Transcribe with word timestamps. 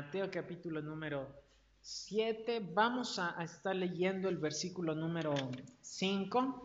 Mateo 0.00 0.30
capítulo 0.30 0.80
número 0.80 1.28
7. 1.82 2.70
Vamos 2.72 3.18
a, 3.18 3.36
estar 3.44 3.76
leyendo 3.76 4.30
el 4.30 4.38
versículo 4.38 4.94
número 4.94 5.34
5. 5.82 6.62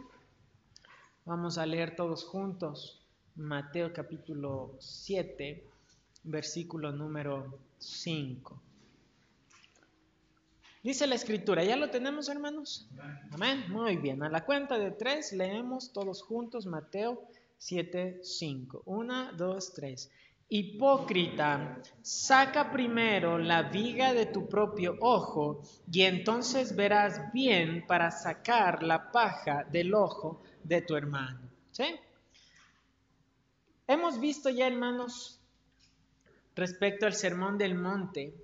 Vamos 1.26 1.58
a 1.58 1.66
leer 1.66 1.98
todos 1.98 2.24
juntos 2.24 3.04
Mateo 3.36 3.92
capítulo 3.92 4.78
7, 4.80 5.68
versículo 6.24 6.94
número 6.94 7.60
5. 7.78 8.62
Dice 10.82 11.06
la 11.06 11.16
escritura, 11.16 11.62
¿ya 11.66 11.76
lo 11.76 11.90
tenemos 11.90 12.30
hermanos? 12.30 12.88
Amén. 13.32 13.66
Muy 13.68 13.98
bien, 13.98 14.24
a 14.24 14.30
la 14.30 14.46
cuenta 14.46 14.80
de 14.80 14.92
tres 14.92 15.34
leemos 15.34 15.92
todos 15.92 16.24
juntos 16.24 16.66
Mateo 16.66 17.22
7, 17.58 18.22
5. 18.24 18.84
Una, 18.86 19.34
dos, 19.34 19.74
tres. 19.74 20.10
Hipócrita, 20.48 21.82
saca 22.04 22.72
primero 22.72 23.40
la 23.40 23.64
viga 23.64 24.14
de 24.14 24.28
tu 24.28 24.48
propio 24.48 24.96
ojo 25.02 25.64
y 25.92 26.04
entonces 26.04 26.76
verás 26.76 27.34
bien 27.34 27.88
para 27.88 28.12
sacar 28.12 28.84
la 28.84 29.12
paja 29.12 29.64
del 29.64 29.96
ojo 29.96 30.44
de 30.64 30.84
tu 30.84 30.96
hermano. 30.96 31.50
¿Sí? 31.72 31.86
Hemos 33.88 34.20
visto 34.20 34.52
ya, 34.52 34.68
hermanos, 34.68 35.40
respecto 36.56 37.08
al 37.08 37.14
sermón 37.14 37.58
del 37.58 37.74
monte, 37.74 38.36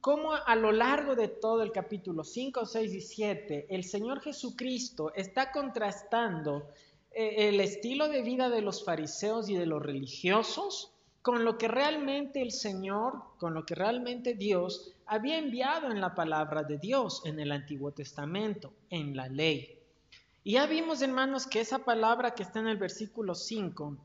cómo 0.00 0.32
a 0.32 0.56
lo 0.56 0.72
largo 0.72 1.14
de 1.14 1.28
todo 1.28 1.62
el 1.62 1.70
capítulo 1.70 2.24
5, 2.24 2.64
6 2.64 2.94
y 2.94 3.00
7, 3.02 3.66
el 3.68 3.84
Señor 3.84 4.22
Jesucristo 4.22 5.12
está 5.14 5.52
contrastando 5.52 6.70
eh, 7.10 7.48
el 7.48 7.60
estilo 7.60 8.08
de 8.08 8.22
vida 8.22 8.48
de 8.48 8.62
los 8.62 8.84
fariseos 8.84 9.50
y 9.50 9.56
de 9.56 9.66
los 9.66 9.82
religiosos 9.82 10.93
con 11.24 11.42
lo 11.42 11.56
que 11.56 11.68
realmente 11.68 12.42
el 12.42 12.52
Señor, 12.52 13.14
con 13.38 13.54
lo 13.54 13.64
que 13.64 13.74
realmente 13.74 14.34
Dios 14.34 14.92
había 15.06 15.38
enviado 15.38 15.90
en 15.90 15.98
la 15.98 16.14
palabra 16.14 16.64
de 16.64 16.76
Dios 16.76 17.22
en 17.24 17.40
el 17.40 17.50
Antiguo 17.50 17.92
Testamento, 17.92 18.74
en 18.90 19.16
la 19.16 19.26
ley. 19.26 19.78
Y 20.42 20.52
ya 20.52 20.66
vimos, 20.66 21.00
hermanos, 21.00 21.46
que 21.46 21.62
esa 21.62 21.78
palabra 21.78 22.34
que 22.34 22.42
está 22.42 22.60
en 22.60 22.66
el 22.66 22.76
versículo 22.76 23.34
5, 23.34 23.96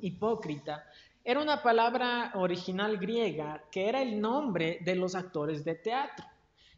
hipócrita, 0.00 0.84
era 1.22 1.40
una 1.40 1.62
palabra 1.62 2.32
original 2.34 2.96
griega 2.98 3.62
que 3.70 3.88
era 3.88 4.02
el 4.02 4.20
nombre 4.20 4.80
de 4.84 4.96
los 4.96 5.14
actores 5.14 5.64
de 5.64 5.76
teatro. 5.76 6.26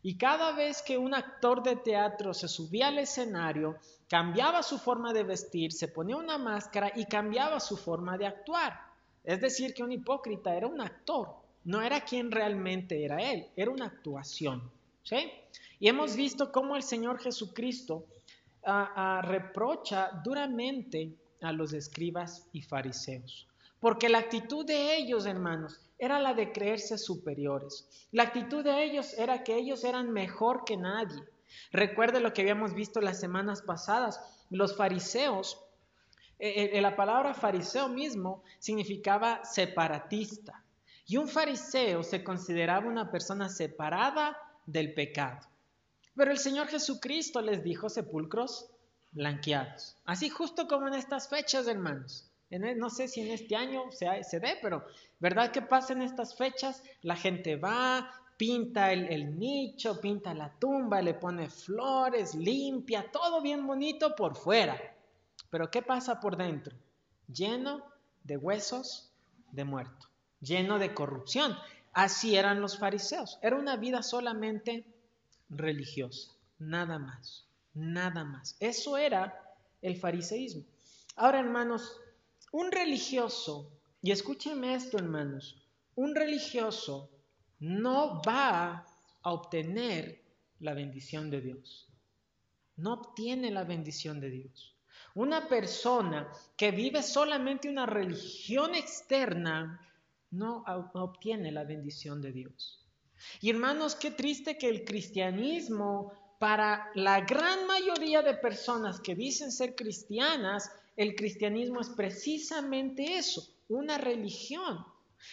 Y 0.03 0.19
cada 0.19 0.53
vez 0.53 0.83
que 0.83 0.99
un 0.99 1.15
actor 1.15 1.63
de 1.63 1.77
teatro 1.77 2.35
se 2.35 2.49
subía 2.49 2.89
al 2.89 2.99
escenario, 2.99 3.79
cambiaba 4.11 4.63
su 4.63 4.77
forma 4.79 5.15
de 5.15 5.23
vestir, 5.23 5.73
se 5.73 5.89
ponía 5.89 6.19
una 6.19 6.37
máscara 6.37 6.93
y 6.95 7.07
cambiaba 7.07 7.61
su 7.61 7.79
forma 7.79 8.19
de 8.19 8.27
actuar. 8.27 8.90
Es 9.25 9.41
decir, 9.41 9.75
que 9.75 9.83
un 9.83 9.93
hipócrita 9.93 10.55
era 10.55 10.67
un 10.67 10.81
actor, 10.81 11.29
no 11.65 11.83
era 11.83 12.01
quien 12.03 12.31
realmente 12.31 13.05
era 13.05 13.19
él, 13.23 13.47
era 13.57 13.71
una 13.71 13.87
actuación. 13.87 14.71
¿sí? 15.03 15.31
Y 15.79 15.89
hemos 15.89 16.17
visto 16.17 16.53
cómo 16.53 16.77
el 16.77 16.83
Señor 16.83 17.21
Jesucristo 17.21 18.07
ah, 18.65 18.93
ah, 18.97 19.23
reprocha 19.23 20.11
duramente 20.25 21.15
a 21.43 21.53
los 21.53 21.73
escribas 21.73 22.49
y 22.53 22.63
fariseos. 22.63 23.47
Porque 23.79 24.09
la 24.09 24.19
actitud 24.19 24.65
de 24.65 24.97
ellos, 24.97 25.25
hermanos, 25.25 25.81
era 25.99 26.19
la 26.21 26.35
de 26.35 26.53
creerse 26.53 26.99
superiores. 26.99 27.89
La 28.13 28.25
actitud 28.25 28.63
de 28.63 28.85
ellos 28.85 29.15
era 29.15 29.43
que 29.43 29.57
ellos 29.57 29.85
eran 29.85 30.11
mejor 30.11 30.65
que 30.65 30.77
nadie. 30.77 31.23
Recuerde 31.73 32.21
lo 32.21 32.33
que 32.33 32.43
habíamos 32.43 32.75
visto 32.75 33.01
las 33.01 33.21
semanas 33.21 33.63
pasadas. 33.63 34.21
Los 34.51 34.77
fariseos, 34.77 35.59
eh, 36.41 36.71
eh, 36.73 36.81
la 36.81 36.97
palabra 36.97 37.35
fariseo 37.35 37.89
mismo 37.89 38.43
significaba 38.59 39.45
separatista. 39.45 40.65
Y 41.07 41.17
un 41.17 41.29
fariseo 41.29 42.03
se 42.03 42.25
consideraba 42.25 42.87
una 42.87 43.11
persona 43.11 43.49
separada 43.49 44.39
del 44.65 44.95
pecado. 44.95 45.41
Pero 46.15 46.31
el 46.31 46.39
Señor 46.39 46.69
Jesucristo 46.69 47.43
les 47.43 47.63
dijo 47.63 47.89
sepulcros 47.89 48.71
blanqueados. 49.13 49.97
Así 50.05 50.29
justo 50.29 50.67
como 50.67 50.89
en 50.89 50.95
estas 50.95 51.29
fechas, 51.29 51.67
hermanos. 51.67 52.31
E, 52.49 52.59
no 52.59 52.91
sé 52.91 53.09
si 53.09 53.21
en 53.21 53.33
este 53.33 53.57
año 53.57 53.91
se, 53.91 54.25
se 54.25 54.41
dé, 54.41 54.59
pero 54.63 54.85
¿verdad 55.19 55.51
que 55.51 55.63
pasa 55.63 55.93
en 55.93 56.03
estas 56.03 56.37
fechas? 56.37 56.83
La 57.03 57.17
gente 57.17 57.57
va, 57.57 58.11
pinta 58.37 58.93
el, 58.93 59.13
el, 59.13 59.39
nicho, 59.39 60.01
pinta 60.01 60.33
la 60.33 60.51
tumba, 60.59 61.03
le 61.03 61.15
pone 61.15 61.51
flores, 61.51 62.35
limpia, 62.35 63.11
todo 63.11 63.43
bien 63.43 63.67
bonito 63.67 64.15
por 64.17 64.37
fuera. 64.37 64.81
Pero 65.51 65.71
¿qué 65.71 65.83
pasa 65.83 66.21
por 66.21 66.37
dentro? 66.37 66.77
Lleno 67.27 67.85
de 68.25 68.37
huesos 68.37 69.13
de 69.53 69.65
muerto, 69.65 70.09
lleno 70.41 70.79
de 70.79 70.95
corrupción. 70.95 71.57
Así 71.93 72.37
eran 72.37 72.61
los 72.61 72.79
fariseos. 72.79 73.39
Era 73.43 73.57
una 73.57 73.77
vida 73.77 74.03
solamente 74.03 74.85
religiosa, 75.49 76.33
nada 76.59 76.99
más, 76.99 77.47
nada 77.75 78.25
más. 78.25 78.57
Eso 78.61 78.97
era 78.97 79.39
el 79.83 79.97
fariseísmo. 79.97 80.65
Ahora, 81.17 81.41
hermanos, 81.41 82.01
un 82.53 82.71
religioso, 82.71 83.73
y 84.03 84.13
escúchenme 84.13 84.75
esto 84.75 84.99
hermanos, 84.99 85.67
un 85.95 86.15
religioso 86.15 87.11
no 87.59 88.23
va 88.23 88.87
a 89.23 89.33
obtener 89.33 90.23
la 90.61 90.75
bendición 90.75 91.31
de 91.31 91.41
Dios. 91.41 91.89
No 92.77 92.95
obtiene 92.95 93.51
la 93.51 93.65
bendición 93.65 94.21
de 94.21 94.31
Dios. 94.31 94.75
Una 95.15 95.49
persona 95.49 96.31
que 96.57 96.71
vive 96.71 97.03
solamente 97.03 97.69
una 97.69 97.87
religión 97.87 98.75
externa 98.75 99.81
no 100.31 100.65
obtiene 100.95 101.51
la 101.51 101.65
bendición 101.65 102.21
de 102.23 102.33
Dios. 102.33 102.85
Y 103.41 103.51
hermanos, 103.51 103.97
qué 103.97 104.11
triste 104.11 104.57
que 104.57 104.69
el 104.69 104.85
cristianismo, 104.85 106.13
para 106.39 106.91
la 106.95 107.21
gran 107.23 107.67
mayoría 107.67 108.23
de 108.23 108.35
personas 108.35 109.01
que 109.01 109.15
dicen 109.15 109.53
ser 109.53 109.75
cristianas, 109.75 110.71
el 110.97 111.15
cristianismo 111.15 111.81
es 111.81 111.89
precisamente 111.91 113.17
eso, 113.17 113.47
una 113.69 113.99
religión. 113.99 114.85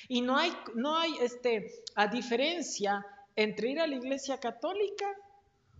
Y 0.07 0.21
no 0.21 0.37
hay, 0.37 0.51
no 0.75 0.97
hay 0.97 1.13
este, 1.21 1.83
a 1.95 2.07
diferencia 2.07 3.05
entre 3.35 3.71
ir 3.71 3.79
a 3.79 3.87
la 3.87 3.95
iglesia 3.95 4.39
católica, 4.39 5.05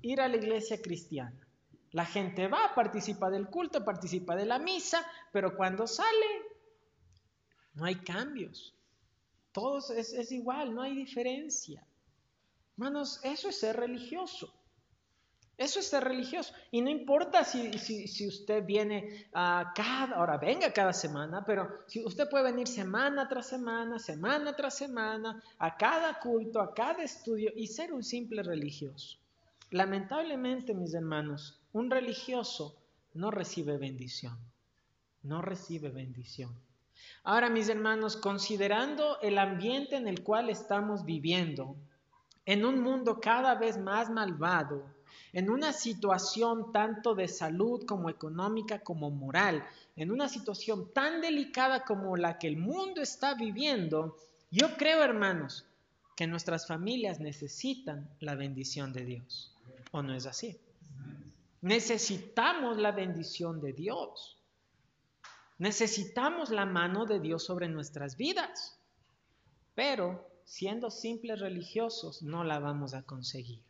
ir 0.01 0.21
a 0.21 0.27
la 0.27 0.37
iglesia 0.37 0.81
cristiana. 0.81 1.46
La 1.91 2.05
gente 2.05 2.47
va, 2.47 2.73
participa 2.75 3.29
del 3.29 3.47
culto, 3.47 3.83
participa 3.83 4.35
de 4.35 4.45
la 4.45 4.59
misa, 4.59 5.05
pero 5.31 5.55
cuando 5.55 5.87
sale, 5.87 6.41
no 7.73 7.85
hay 7.85 7.95
cambios. 7.95 8.73
Todo 9.51 9.79
es, 9.95 10.31
igual, 10.31 10.75
no 10.75 10.81
hay 10.81 10.95
diferencia. 10.95 11.83
Hermanos, 12.73 13.19
eso 13.23 13.49
es 13.49 13.59
ser 13.59 13.77
religioso. 13.77 14.53
Eso 15.57 15.79
es 15.79 15.87
ser 15.87 16.03
religioso. 16.03 16.53
Y 16.69 16.81
no 16.81 16.89
importa 16.89 17.43
si, 17.43 17.73
si, 17.79 18.27
usted 18.27 18.63
viene 18.63 19.27
a 19.33 19.73
cada, 19.75 20.17
ahora 20.17 20.37
venga 20.37 20.71
cada 20.71 20.93
semana, 20.93 21.43
pero 21.43 21.83
si 21.87 22.05
usted 22.05 22.29
puede 22.29 22.51
venir 22.51 22.67
semana 22.67 23.27
tras 23.27 23.47
semana, 23.47 23.97
semana 23.97 24.55
tras 24.55 24.77
semana, 24.77 25.41
a 25.57 25.75
cada 25.75 26.19
culto, 26.19 26.61
a 26.61 26.75
cada 26.75 27.01
estudio 27.01 27.51
y 27.55 27.65
ser 27.65 27.91
un 27.93 28.03
simple 28.03 28.43
religioso. 28.43 29.17
Lamentablemente, 29.71 30.75
mis 30.75 30.93
hermanos, 30.93 31.59
un 31.77 31.91
religioso 31.91 32.75
no 33.13 33.31
recibe 33.31 33.77
bendición. 33.77 34.37
No 35.23 35.41
recibe 35.41 35.89
bendición. 35.89 36.51
Ahora, 37.23 37.49
mis 37.49 37.69
hermanos, 37.69 38.17
considerando 38.17 39.19
el 39.21 39.37
ambiente 39.37 39.95
en 39.95 40.07
el 40.07 40.23
cual 40.23 40.49
estamos 40.49 41.05
viviendo, 41.05 41.75
en 42.45 42.65
un 42.65 42.81
mundo 42.81 43.19
cada 43.19 43.55
vez 43.55 43.77
más 43.77 44.09
malvado, 44.09 44.85
en 45.33 45.49
una 45.49 45.73
situación 45.73 46.71
tanto 46.71 47.13
de 47.13 47.27
salud 47.27 47.85
como 47.85 48.09
económica 48.09 48.79
como 48.79 49.11
moral, 49.11 49.63
en 49.95 50.11
una 50.11 50.29
situación 50.29 50.91
tan 50.93 51.21
delicada 51.21 51.83
como 51.83 52.15
la 52.15 52.39
que 52.39 52.47
el 52.47 52.57
mundo 52.57 53.01
está 53.01 53.35
viviendo, 53.35 54.17
yo 54.49 54.77
creo, 54.77 55.03
hermanos, 55.03 55.65
que 56.15 56.25
nuestras 56.25 56.65
familias 56.65 57.19
necesitan 57.19 58.09
la 58.19 58.35
bendición 58.35 58.93
de 58.93 59.05
Dios. 59.05 59.53
¿O 59.91 60.01
no 60.01 60.15
es 60.15 60.25
así? 60.25 60.57
Necesitamos 61.67 62.77
la 62.77 62.93
bendición 62.93 63.59
de 63.59 63.73
Dios. 63.73 64.41
Necesitamos 65.57 66.49
la 66.49 66.65
mano 66.65 67.05
de 67.05 67.19
Dios 67.19 67.43
sobre 67.43 67.67
nuestras 67.67 68.15
vidas. 68.15 68.79
Pero 69.75 70.31
siendo 70.45 70.89
simples 70.89 71.41
religiosos 71.41 72.21
no 72.21 72.45
la 72.45 72.59
vamos 72.59 72.93
a 72.93 73.03
conseguir. 73.03 73.61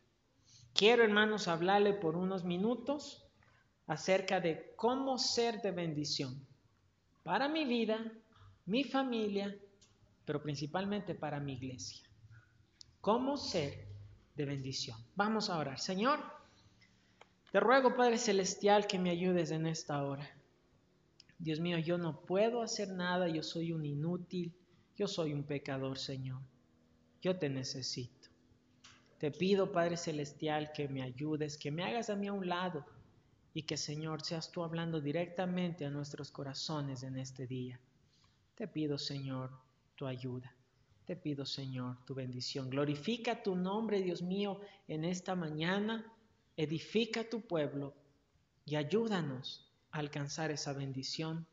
Quiero, 0.74 1.02
hermanos, 1.02 1.48
hablarle 1.48 1.92
por 1.92 2.14
unos 2.14 2.44
minutos 2.44 3.26
acerca 3.88 4.38
de 4.38 4.74
cómo 4.76 5.18
ser 5.18 5.60
de 5.60 5.72
bendición 5.72 6.46
para 7.24 7.48
mi 7.48 7.64
vida, 7.64 7.98
mi 8.66 8.84
familia, 8.84 9.58
pero 10.24 10.40
principalmente 10.40 11.16
para 11.16 11.40
mi 11.40 11.54
iglesia. 11.54 12.08
¿Cómo 13.00 13.36
ser 13.36 13.88
de 14.36 14.44
bendición? 14.44 15.04
Vamos 15.16 15.50
a 15.50 15.58
orar. 15.58 15.80
Señor, 15.80 16.37
te 17.50 17.60
ruego, 17.60 17.96
Padre 17.96 18.18
Celestial, 18.18 18.86
que 18.86 18.98
me 18.98 19.10
ayudes 19.10 19.50
en 19.50 19.66
esta 19.66 20.02
hora. 20.04 20.28
Dios 21.38 21.60
mío, 21.60 21.78
yo 21.78 21.98
no 21.98 22.20
puedo 22.20 22.62
hacer 22.62 22.88
nada, 22.88 23.28
yo 23.28 23.42
soy 23.42 23.72
un 23.72 23.84
inútil, 23.84 24.52
yo 24.96 25.06
soy 25.06 25.32
un 25.32 25.44
pecador, 25.44 25.98
Señor. 25.98 26.42
Yo 27.22 27.38
te 27.38 27.48
necesito. 27.48 28.28
Te 29.18 29.30
pido, 29.30 29.72
Padre 29.72 29.96
Celestial, 29.96 30.72
que 30.72 30.88
me 30.88 31.02
ayudes, 31.02 31.56
que 31.56 31.70
me 31.70 31.84
hagas 31.84 32.10
a 32.10 32.16
mí 32.16 32.26
a 32.28 32.32
un 32.32 32.48
lado 32.48 32.84
y 33.54 33.62
que, 33.62 33.76
Señor, 33.76 34.22
seas 34.22 34.52
tú 34.52 34.62
hablando 34.62 35.00
directamente 35.00 35.84
a 35.84 35.90
nuestros 35.90 36.30
corazones 36.30 37.02
en 37.02 37.16
este 37.16 37.46
día. 37.46 37.80
Te 38.54 38.68
pido, 38.68 38.98
Señor, 38.98 39.50
tu 39.96 40.06
ayuda. 40.06 40.54
Te 41.04 41.16
pido, 41.16 41.46
Señor, 41.46 41.96
tu 42.04 42.14
bendición. 42.14 42.68
Glorifica 42.68 43.42
tu 43.42 43.56
nombre, 43.56 44.02
Dios 44.02 44.22
mío, 44.22 44.60
en 44.86 45.04
esta 45.04 45.34
mañana. 45.34 46.04
Edifica 46.58 47.22
tu 47.22 47.40
pueblo 47.40 47.94
y 48.64 48.74
ayúdanos 48.74 49.70
a 49.92 50.00
alcanzar 50.00 50.50
esa 50.50 50.72
bendición 50.72 51.46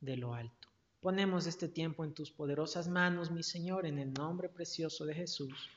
de 0.00 0.16
lo 0.16 0.34
alto. 0.34 0.68
Ponemos 1.00 1.48
este 1.48 1.66
tiempo 1.66 2.04
en 2.04 2.14
tus 2.14 2.30
poderosas 2.30 2.86
manos, 2.86 3.32
mi 3.32 3.42
Señor, 3.42 3.86
en 3.86 3.98
el 3.98 4.12
nombre 4.14 4.48
precioso 4.48 5.04
de 5.04 5.14
Jesús. 5.14 5.68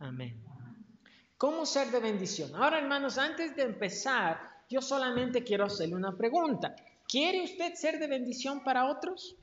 Amén. 0.00 0.44
¿Cómo 1.38 1.64
ser 1.64 1.90
de 1.90 1.98
bendición? 1.98 2.54
Ahora, 2.54 2.78
hermanos, 2.78 3.16
antes 3.16 3.56
de 3.56 3.62
empezar, 3.62 4.38
yo 4.68 4.82
solamente 4.82 5.42
quiero 5.42 5.64
hacerle 5.64 5.94
una 5.94 6.14
pregunta. 6.14 6.76
¿Quiere 7.08 7.42
usted 7.42 7.72
ser 7.72 7.98
de 7.98 8.06
bendición 8.06 8.62
para 8.62 8.84
otros? 8.84 9.34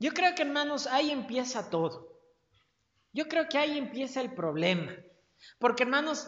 Yo 0.00 0.12
creo 0.12 0.34
que, 0.34 0.42
hermanos, 0.42 0.88
ahí 0.88 1.12
empieza 1.12 1.70
todo. 1.70 2.08
Yo 3.12 3.28
creo 3.28 3.48
que 3.48 3.58
ahí 3.58 3.78
empieza 3.78 4.20
el 4.20 4.34
problema. 4.34 4.96
Porque 5.58 5.82
hermanos, 5.82 6.26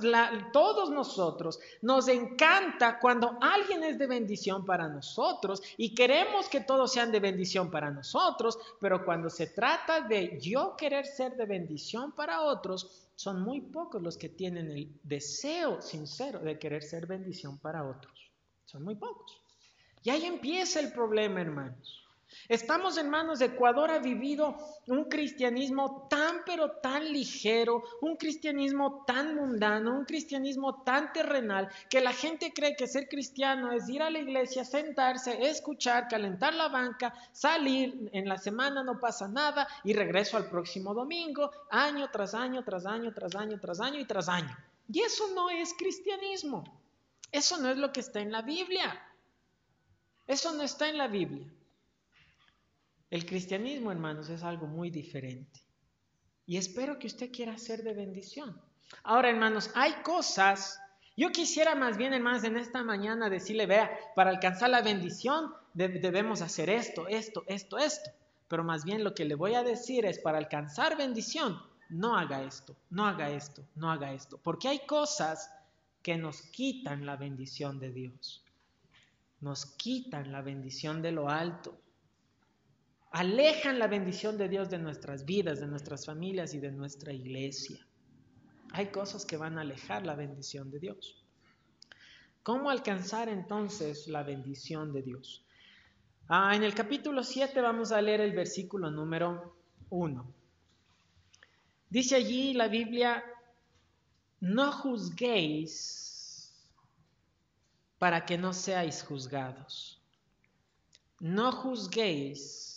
todos 0.52 0.90
nosotros 0.90 1.58
nos 1.82 2.08
encanta 2.08 2.98
cuando 2.98 3.38
alguien 3.40 3.84
es 3.84 3.98
de 3.98 4.06
bendición 4.06 4.64
para 4.64 4.88
nosotros 4.88 5.62
y 5.76 5.94
queremos 5.94 6.48
que 6.48 6.60
todos 6.60 6.92
sean 6.92 7.12
de 7.12 7.20
bendición 7.20 7.70
para 7.70 7.90
nosotros, 7.90 8.58
pero 8.80 9.04
cuando 9.04 9.30
se 9.30 9.48
trata 9.48 10.00
de 10.00 10.38
yo 10.40 10.76
querer 10.76 11.06
ser 11.06 11.36
de 11.36 11.46
bendición 11.46 12.12
para 12.12 12.42
otros, 12.42 13.08
son 13.14 13.42
muy 13.42 13.60
pocos 13.60 14.00
los 14.00 14.16
que 14.16 14.30
tienen 14.30 14.70
el 14.70 14.90
deseo 15.02 15.82
sincero 15.82 16.38
de 16.40 16.58
querer 16.58 16.82
ser 16.82 17.06
bendición 17.06 17.58
para 17.58 17.84
otros. 17.84 18.30
Son 18.64 18.82
muy 18.82 18.94
pocos. 18.94 19.40
Y 20.02 20.10
ahí 20.10 20.24
empieza 20.24 20.80
el 20.80 20.92
problema, 20.92 21.40
hermanos. 21.40 22.06
Estamos 22.48 22.96
en 22.96 23.10
manos 23.10 23.38
de 23.38 23.46
Ecuador, 23.46 23.90
ha 23.90 23.98
vivido 23.98 24.56
un 24.86 25.04
cristianismo 25.04 26.06
tan 26.08 26.42
pero 26.44 26.72
tan 26.72 27.12
ligero, 27.12 27.82
un 28.00 28.16
cristianismo 28.16 29.04
tan 29.06 29.34
mundano, 29.34 29.94
un 29.96 30.04
cristianismo 30.04 30.82
tan 30.82 31.12
terrenal, 31.12 31.68
que 31.88 32.00
la 32.00 32.12
gente 32.12 32.52
cree 32.52 32.76
que 32.76 32.86
ser 32.86 33.08
cristiano 33.08 33.72
es 33.72 33.88
ir 33.88 34.02
a 34.02 34.10
la 34.10 34.18
iglesia, 34.18 34.64
sentarse, 34.64 35.48
escuchar, 35.48 36.08
calentar 36.08 36.54
la 36.54 36.68
banca, 36.68 37.14
salir, 37.32 38.10
en 38.12 38.28
la 38.28 38.38
semana 38.38 38.82
no 38.82 38.98
pasa 39.00 39.28
nada 39.28 39.66
y 39.84 39.92
regreso 39.92 40.36
al 40.36 40.48
próximo 40.48 40.94
domingo, 40.94 41.50
año 41.70 42.10
tras 42.10 42.34
año, 42.34 42.64
tras 42.64 42.86
año, 42.86 43.12
tras 43.12 43.34
año, 43.34 43.58
tras 43.60 43.80
año 43.80 44.00
y 44.00 44.04
tras 44.06 44.28
año. 44.28 44.56
Y 44.92 45.00
eso 45.00 45.24
no 45.34 45.50
es 45.50 45.74
cristianismo. 45.74 46.64
Eso 47.30 47.58
no 47.58 47.70
es 47.70 47.76
lo 47.76 47.92
que 47.92 48.00
está 48.00 48.20
en 48.20 48.32
la 48.32 48.42
Biblia. 48.42 49.00
Eso 50.26 50.52
no 50.52 50.62
está 50.62 50.88
en 50.88 50.98
la 50.98 51.06
Biblia. 51.06 51.46
El 53.10 53.26
cristianismo, 53.26 53.90
hermanos, 53.90 54.28
es 54.28 54.44
algo 54.44 54.68
muy 54.68 54.90
diferente. 54.90 55.60
Y 56.46 56.56
espero 56.56 56.98
que 56.98 57.08
usted 57.08 57.32
quiera 57.32 57.58
ser 57.58 57.82
de 57.82 57.92
bendición. 57.92 58.60
Ahora, 59.02 59.30
hermanos, 59.30 59.70
hay 59.74 59.94
cosas, 60.02 60.80
yo 61.16 61.30
quisiera 61.30 61.74
más 61.74 61.96
bien, 61.96 62.12
hermanos, 62.12 62.44
en 62.44 62.56
esta 62.56 62.84
mañana 62.84 63.28
decirle, 63.28 63.66
vea, 63.66 63.90
para 64.14 64.30
alcanzar 64.30 64.70
la 64.70 64.82
bendición 64.82 65.52
debemos 65.74 66.42
hacer 66.42 66.70
esto, 66.70 67.06
esto, 67.08 67.44
esto, 67.46 67.78
esto. 67.78 68.10
Pero 68.48 68.64
más 68.64 68.84
bien 68.84 69.04
lo 69.04 69.14
que 69.14 69.24
le 69.24 69.34
voy 69.34 69.54
a 69.54 69.62
decir 69.62 70.04
es, 70.06 70.18
para 70.18 70.38
alcanzar 70.38 70.96
bendición, 70.96 71.60
no 71.88 72.16
haga 72.16 72.42
esto, 72.42 72.76
no 72.90 73.06
haga 73.06 73.30
esto, 73.30 73.64
no 73.74 73.90
haga 73.90 74.12
esto. 74.12 74.38
Porque 74.42 74.68
hay 74.68 74.80
cosas 74.86 75.52
que 76.02 76.16
nos 76.16 76.42
quitan 76.42 77.06
la 77.06 77.16
bendición 77.16 77.78
de 77.78 77.92
Dios. 77.92 78.44
Nos 79.40 79.66
quitan 79.66 80.32
la 80.32 80.42
bendición 80.42 81.02
de 81.02 81.12
lo 81.12 81.28
alto 81.28 81.76
alejan 83.10 83.78
la 83.78 83.88
bendición 83.88 84.38
de 84.38 84.48
Dios 84.48 84.70
de 84.70 84.78
nuestras 84.78 85.24
vidas, 85.24 85.60
de 85.60 85.66
nuestras 85.66 86.06
familias 86.06 86.54
y 86.54 86.60
de 86.60 86.70
nuestra 86.70 87.12
iglesia. 87.12 87.84
Hay 88.72 88.86
cosas 88.86 89.24
que 89.24 89.36
van 89.36 89.58
a 89.58 89.62
alejar 89.62 90.06
la 90.06 90.14
bendición 90.14 90.70
de 90.70 90.78
Dios. 90.78 91.24
¿Cómo 92.42 92.70
alcanzar 92.70 93.28
entonces 93.28 94.06
la 94.06 94.22
bendición 94.22 94.92
de 94.92 95.02
Dios? 95.02 95.44
Ah, 96.28 96.54
en 96.54 96.62
el 96.62 96.74
capítulo 96.74 97.24
7 97.24 97.60
vamos 97.60 97.90
a 97.90 98.00
leer 98.00 98.20
el 98.20 98.32
versículo 98.32 98.90
número 98.90 99.56
1. 99.90 100.34
Dice 101.90 102.14
allí 102.14 102.54
la 102.54 102.68
Biblia, 102.68 103.24
no 104.38 104.70
juzguéis 104.70 106.54
para 107.98 108.24
que 108.24 108.38
no 108.38 108.52
seáis 108.52 109.02
juzgados. 109.02 110.00
No 111.18 111.50
juzguéis 111.50 112.69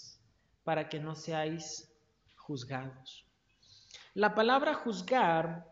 para 0.64 0.90
que 0.90 1.00
no 1.00 1.16
seáis 1.16 1.92
juzgados. 2.36 3.26
La 4.14 4.36
palabra 4.36 4.74
juzgar 4.76 5.66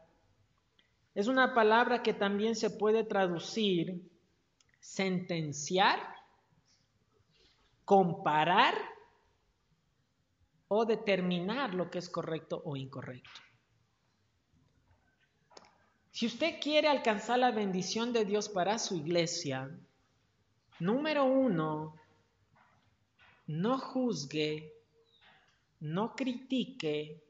es 1.14 1.28
una 1.28 1.54
palabra 1.54 2.02
que 2.02 2.14
también 2.14 2.56
se 2.56 2.70
puede 2.70 3.04
traducir 3.04 4.10
sentenciar, 4.80 6.00
comparar 7.86 8.74
o 10.68 10.86
determinar 10.86 11.74
lo 11.74 11.92
que 11.92 12.00
es 12.00 12.10
correcto 12.10 12.62
o 12.66 12.76
incorrecto. 12.76 13.30
Si 16.12 16.26
usted 16.26 16.60
quiere 16.62 16.88
alcanzar 16.88 17.40
la 17.40 17.52
bendición 17.52 18.14
de 18.14 18.26
Dios 18.26 18.50
para 18.50 18.80
su 18.80 18.96
iglesia, 18.96 19.70
número 20.80 21.26
uno, 21.26 21.96
no 23.48 23.80
juzgue 23.80 24.81
no 25.82 26.16
critique, 26.16 27.22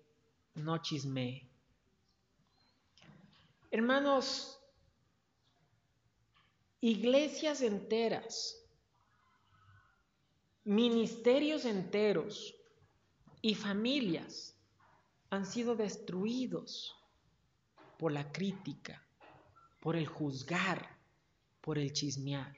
no 0.55 0.77
chisme. 0.79 1.49
Hermanos, 3.71 4.59
iglesias 6.81 7.61
enteras, 7.61 8.61
ministerios 10.65 11.63
enteros 11.65 12.53
y 13.41 13.55
familias 13.55 14.57
han 15.29 15.45
sido 15.45 15.75
destruidos 15.75 16.93
por 17.97 18.11
la 18.11 18.31
crítica, 18.33 19.01
por 19.79 19.95
el 19.95 20.07
juzgar, 20.07 20.99
por 21.61 21.77
el 21.77 21.93
chismear. 21.93 22.53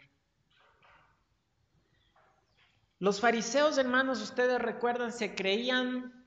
Los 3.04 3.20
fariseos, 3.20 3.78
hermanos, 3.78 4.22
ustedes 4.22 4.62
recuerdan, 4.62 5.12
se 5.12 5.36
creían 5.36 6.24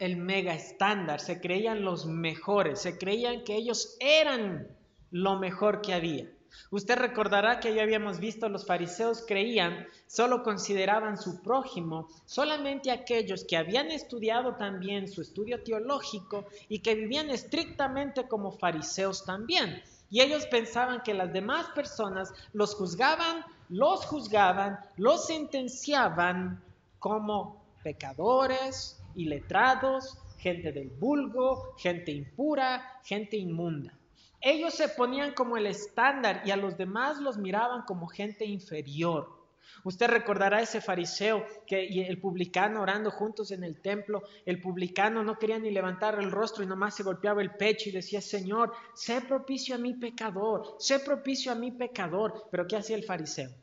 el 0.00 0.16
mega 0.16 0.52
estándar, 0.52 1.20
se 1.20 1.40
creían 1.40 1.84
los 1.84 2.06
mejores, 2.06 2.80
se 2.80 2.98
creían 2.98 3.44
que 3.44 3.54
ellos 3.54 3.96
eran 4.00 4.66
lo 5.12 5.38
mejor 5.38 5.80
que 5.80 5.94
había. 5.94 6.28
Usted 6.72 6.96
recordará 6.96 7.60
que 7.60 7.72
ya 7.72 7.84
habíamos 7.84 8.18
visto, 8.18 8.48
los 8.48 8.66
fariseos 8.66 9.22
creían, 9.24 9.86
solo 10.08 10.42
consideraban 10.42 11.18
su 11.18 11.40
prójimo 11.40 12.08
solamente 12.26 12.90
aquellos 12.90 13.44
que 13.44 13.56
habían 13.56 13.92
estudiado 13.92 14.56
también 14.56 15.06
su 15.06 15.22
estudio 15.22 15.62
teológico 15.62 16.46
y 16.68 16.80
que 16.80 16.96
vivían 16.96 17.30
estrictamente 17.30 18.26
como 18.26 18.50
fariseos 18.50 19.24
también. 19.24 19.80
Y 20.10 20.20
ellos 20.20 20.46
pensaban 20.46 21.02
que 21.04 21.14
las 21.14 21.32
demás 21.32 21.68
personas 21.76 22.34
los 22.52 22.74
juzgaban 22.74 23.44
los 23.72 24.04
juzgaban, 24.04 24.78
los 24.98 25.26
sentenciaban 25.26 26.62
como 26.98 27.64
pecadores, 27.82 29.02
iletrados, 29.14 30.18
gente 30.36 30.72
del 30.72 30.90
vulgo, 30.90 31.74
gente 31.78 32.12
impura, 32.12 33.00
gente 33.02 33.38
inmunda. 33.38 33.98
Ellos 34.42 34.74
se 34.74 34.90
ponían 34.90 35.32
como 35.32 35.56
el 35.56 35.66
estándar 35.66 36.42
y 36.44 36.50
a 36.50 36.56
los 36.56 36.76
demás 36.76 37.16
los 37.18 37.38
miraban 37.38 37.82
como 37.86 38.08
gente 38.08 38.44
inferior. 38.44 39.40
Usted 39.84 40.08
recordará 40.08 40.60
ese 40.60 40.82
fariseo 40.82 41.46
que, 41.66 41.82
y 41.82 42.00
el 42.00 42.20
publicano 42.20 42.82
orando 42.82 43.10
juntos 43.10 43.52
en 43.52 43.64
el 43.64 43.80
templo. 43.80 44.22
El 44.44 44.60
publicano 44.60 45.24
no 45.24 45.38
quería 45.38 45.58
ni 45.58 45.70
levantar 45.70 46.18
el 46.20 46.30
rostro 46.30 46.62
y 46.62 46.66
nomás 46.66 46.94
se 46.94 47.04
golpeaba 47.04 47.40
el 47.40 47.52
pecho 47.52 47.88
y 47.88 47.92
decía, 47.92 48.20
Señor, 48.20 48.74
sé 48.94 49.22
propicio 49.22 49.76
a 49.76 49.78
mi 49.78 49.94
pecador, 49.94 50.76
sé 50.78 50.98
propicio 50.98 51.52
a 51.52 51.54
mi 51.54 51.70
pecador. 51.70 52.48
Pero 52.50 52.66
¿qué 52.66 52.76
hacía 52.76 52.96
el 52.96 53.04
fariseo? 53.04 53.61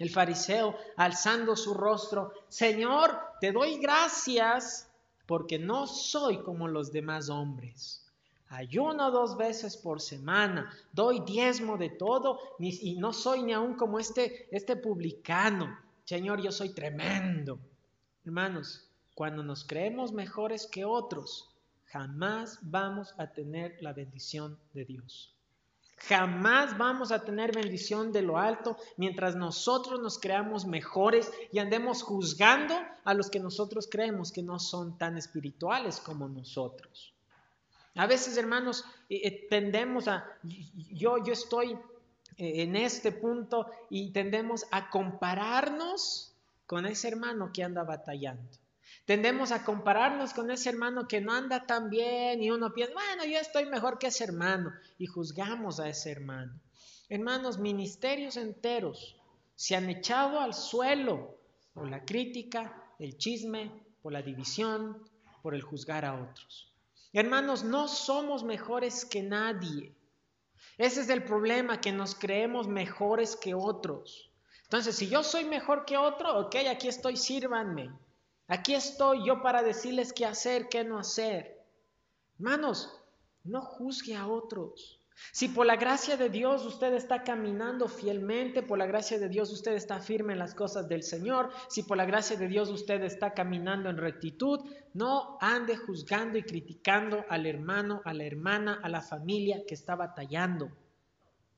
El 0.00 0.08
fariseo, 0.08 0.74
alzando 0.96 1.54
su 1.54 1.74
rostro, 1.74 2.32
Señor, 2.48 3.18
te 3.38 3.52
doy 3.52 3.76
gracias 3.76 4.90
porque 5.26 5.58
no 5.58 5.86
soy 5.86 6.38
como 6.38 6.68
los 6.68 6.90
demás 6.90 7.28
hombres. 7.28 8.10
ayuno 8.48 9.10
dos 9.10 9.36
veces 9.36 9.76
por 9.76 10.00
semana, 10.00 10.74
doy 10.90 11.20
diezmo 11.20 11.76
de 11.76 11.90
todo 11.90 12.40
y 12.58 12.96
no 12.96 13.12
soy 13.12 13.42
ni 13.42 13.52
aún 13.52 13.74
como 13.74 13.98
este, 13.98 14.48
este 14.50 14.74
publicano. 14.74 15.78
Señor, 16.04 16.40
yo 16.40 16.50
soy 16.50 16.70
tremendo. 16.70 17.58
Hermanos, 18.24 18.88
cuando 19.14 19.42
nos 19.42 19.64
creemos 19.64 20.12
mejores 20.12 20.66
que 20.66 20.86
otros, 20.86 21.54
jamás 21.84 22.58
vamos 22.62 23.14
a 23.18 23.26
tener 23.26 23.76
la 23.82 23.92
bendición 23.92 24.58
de 24.72 24.86
Dios. 24.86 25.36
Jamás 26.08 26.78
vamos 26.78 27.12
a 27.12 27.24
tener 27.24 27.54
bendición 27.54 28.10
de 28.10 28.22
lo 28.22 28.38
alto 28.38 28.76
mientras 28.96 29.36
nosotros 29.36 30.00
nos 30.00 30.18
creamos 30.18 30.64
mejores 30.64 31.30
y 31.52 31.58
andemos 31.58 32.02
juzgando 32.02 32.74
a 33.04 33.14
los 33.14 33.30
que 33.30 33.38
nosotros 33.38 33.86
creemos 33.90 34.32
que 34.32 34.42
no 34.42 34.58
son 34.58 34.96
tan 34.96 35.18
espirituales 35.18 36.00
como 36.00 36.28
nosotros. 36.28 37.12
A 37.96 38.06
veces, 38.06 38.36
hermanos, 38.36 38.84
eh, 39.08 39.20
eh, 39.24 39.46
tendemos 39.50 40.08
a, 40.08 40.24
yo, 40.42 41.22
yo 41.22 41.32
estoy 41.32 41.72
eh, 42.38 42.62
en 42.62 42.76
este 42.76 43.12
punto 43.12 43.66
y 43.90 44.10
tendemos 44.10 44.64
a 44.70 44.88
compararnos 44.88 46.32
con 46.66 46.86
ese 46.86 47.08
hermano 47.08 47.50
que 47.52 47.62
anda 47.62 47.82
batallando. 47.82 48.48
Tendemos 49.10 49.50
a 49.50 49.64
compararnos 49.64 50.32
con 50.32 50.52
ese 50.52 50.68
hermano 50.68 51.08
que 51.08 51.20
no 51.20 51.32
anda 51.32 51.66
tan 51.66 51.90
bien 51.90 52.44
y 52.44 52.52
uno 52.52 52.72
piensa, 52.72 52.94
bueno, 52.94 53.24
yo 53.24 53.40
estoy 53.40 53.66
mejor 53.66 53.98
que 53.98 54.06
ese 54.06 54.22
hermano 54.22 54.72
y 54.98 55.06
juzgamos 55.06 55.80
a 55.80 55.88
ese 55.88 56.12
hermano. 56.12 56.52
Hermanos, 57.08 57.58
ministerios 57.58 58.36
enteros 58.36 59.16
se 59.56 59.74
han 59.74 59.90
echado 59.90 60.38
al 60.38 60.54
suelo 60.54 61.40
por 61.74 61.90
la 61.90 62.04
crítica, 62.04 62.84
el 63.00 63.18
chisme, 63.18 63.72
por 64.00 64.12
la 64.12 64.22
división, 64.22 65.02
por 65.42 65.56
el 65.56 65.62
juzgar 65.62 66.04
a 66.04 66.14
otros. 66.14 66.72
Hermanos, 67.12 67.64
no 67.64 67.88
somos 67.88 68.44
mejores 68.44 69.04
que 69.04 69.24
nadie. 69.24 69.92
Ese 70.78 71.00
es 71.00 71.08
el 71.08 71.24
problema, 71.24 71.80
que 71.80 71.90
nos 71.90 72.14
creemos 72.14 72.68
mejores 72.68 73.34
que 73.34 73.54
otros. 73.54 74.30
Entonces, 74.62 74.94
si 74.94 75.08
yo 75.08 75.24
soy 75.24 75.46
mejor 75.46 75.84
que 75.84 75.96
otro, 75.96 76.38
ok, 76.42 76.54
aquí 76.70 76.86
estoy, 76.86 77.16
sírvanme. 77.16 77.90
Aquí 78.50 78.74
estoy 78.74 79.24
yo 79.24 79.42
para 79.42 79.62
decirles 79.62 80.12
qué 80.12 80.26
hacer, 80.26 80.68
qué 80.68 80.82
no 80.82 80.98
hacer. 80.98 81.64
Hermanos, 82.34 82.92
no 83.44 83.62
juzgue 83.62 84.16
a 84.16 84.26
otros. 84.26 85.00
Si 85.30 85.46
por 85.46 85.66
la 85.66 85.76
gracia 85.76 86.16
de 86.16 86.30
Dios 86.30 86.64
usted 86.64 86.92
está 86.94 87.22
caminando 87.22 87.86
fielmente, 87.86 88.64
por 88.64 88.76
la 88.76 88.86
gracia 88.86 89.20
de 89.20 89.28
Dios 89.28 89.52
usted 89.52 89.74
está 89.74 90.00
firme 90.00 90.32
en 90.32 90.40
las 90.40 90.56
cosas 90.56 90.88
del 90.88 91.04
Señor, 91.04 91.50
si 91.68 91.84
por 91.84 91.96
la 91.96 92.06
gracia 92.06 92.36
de 92.36 92.48
Dios 92.48 92.70
usted 92.70 93.04
está 93.04 93.34
caminando 93.34 93.88
en 93.88 93.98
rectitud, 93.98 94.58
no 94.94 95.38
ande 95.40 95.76
juzgando 95.76 96.36
y 96.36 96.42
criticando 96.42 97.24
al 97.28 97.46
hermano, 97.46 98.02
a 98.04 98.12
la 98.12 98.24
hermana, 98.24 98.80
a 98.82 98.88
la 98.88 99.00
familia 99.00 99.62
que 99.64 99.74
está 99.74 99.94
batallando. 99.94 100.72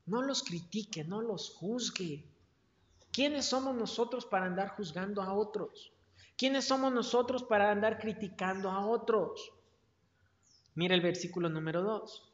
No 0.04 0.20
los 0.20 0.42
critique, 0.42 1.04
no 1.04 1.22
los 1.22 1.48
juzgue. 1.48 2.22
¿Quiénes 3.10 3.46
somos 3.46 3.74
nosotros 3.74 4.26
para 4.26 4.44
andar 4.44 4.76
juzgando 4.76 5.22
a 5.22 5.32
otros? 5.32 5.91
¿Quiénes 6.42 6.64
somos 6.64 6.92
nosotros 6.92 7.44
para 7.44 7.70
andar 7.70 8.00
criticando 8.00 8.68
a 8.68 8.84
otros? 8.84 9.52
Mira 10.74 10.96
el 10.96 11.00
versículo 11.00 11.48
número 11.48 11.82
2. 11.84 12.32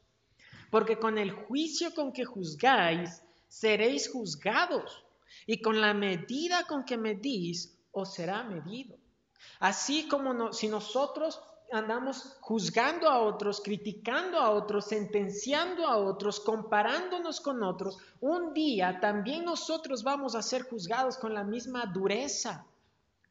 Porque 0.71 0.97
con 0.97 1.19
el 1.19 1.29
juicio 1.29 1.93
con 1.93 2.11
que 2.11 2.25
juzgáis, 2.25 3.21
seréis 3.47 4.09
juzgados, 4.11 5.05
y 5.45 5.61
con 5.61 5.79
la 5.79 5.93
medida 5.93 6.63
con 6.63 6.85
que 6.85 6.97
medís, 6.97 7.77
os 7.91 8.11
será 8.11 8.41
medido. 8.41 8.97
Así 9.59 10.07
como 10.07 10.53
si 10.53 10.69
nosotros 10.69 11.39
andamos 11.71 12.35
juzgando 12.41 13.07
a 13.07 13.19
otros, 13.19 13.61
criticando 13.61 14.39
a 14.39 14.49
otros, 14.49 14.85
sentenciando 14.85 15.85
a 15.85 15.97
otros, 15.97 16.39
comparándonos 16.39 17.39
con 17.41 17.61
otros, 17.61 17.99
un 18.21 18.55
día 18.55 18.99
también 18.99 19.45
nosotros 19.45 20.01
vamos 20.01 20.33
a 20.33 20.41
ser 20.41 20.63
juzgados 20.63 21.15
con 21.19 21.35
la 21.35 21.43
misma 21.43 21.85
dureza. 21.85 22.65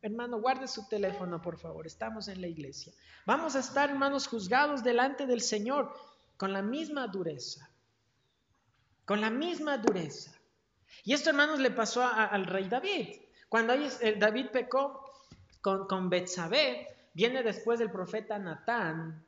Hermano, 0.00 0.40
guarde 0.40 0.68
su 0.68 0.88
teléfono, 0.88 1.42
por 1.42 1.58
favor. 1.58 1.86
Estamos 1.86 2.28
en 2.28 2.40
la 2.40 2.46
iglesia. 2.46 2.92
Vamos 3.26 3.56
a 3.56 3.60
estar, 3.60 3.90
hermanos, 3.90 4.28
juzgados 4.28 4.84
delante 4.84 5.26
del 5.26 5.40
Señor 5.40 5.92
con 6.36 6.52
la 6.52 6.62
misma 6.62 7.08
dureza. 7.08 7.68
Con 9.04 9.20
la 9.20 9.30
misma 9.30 9.78
dureza. 9.78 10.32
Y 11.04 11.14
esto, 11.14 11.30
hermanos, 11.30 11.58
le 11.58 11.72
pasó 11.72 12.06
al 12.06 12.46
rey 12.46 12.68
David. 12.68 13.08
Cuando 13.48 13.72
eh, 13.74 14.16
David 14.18 14.46
pecó 14.52 15.04
con, 15.60 15.86
con 15.86 16.10
viene 17.14 17.42
después 17.42 17.80
el 17.80 17.90
profeta 17.90 18.38
Natán 18.38 19.24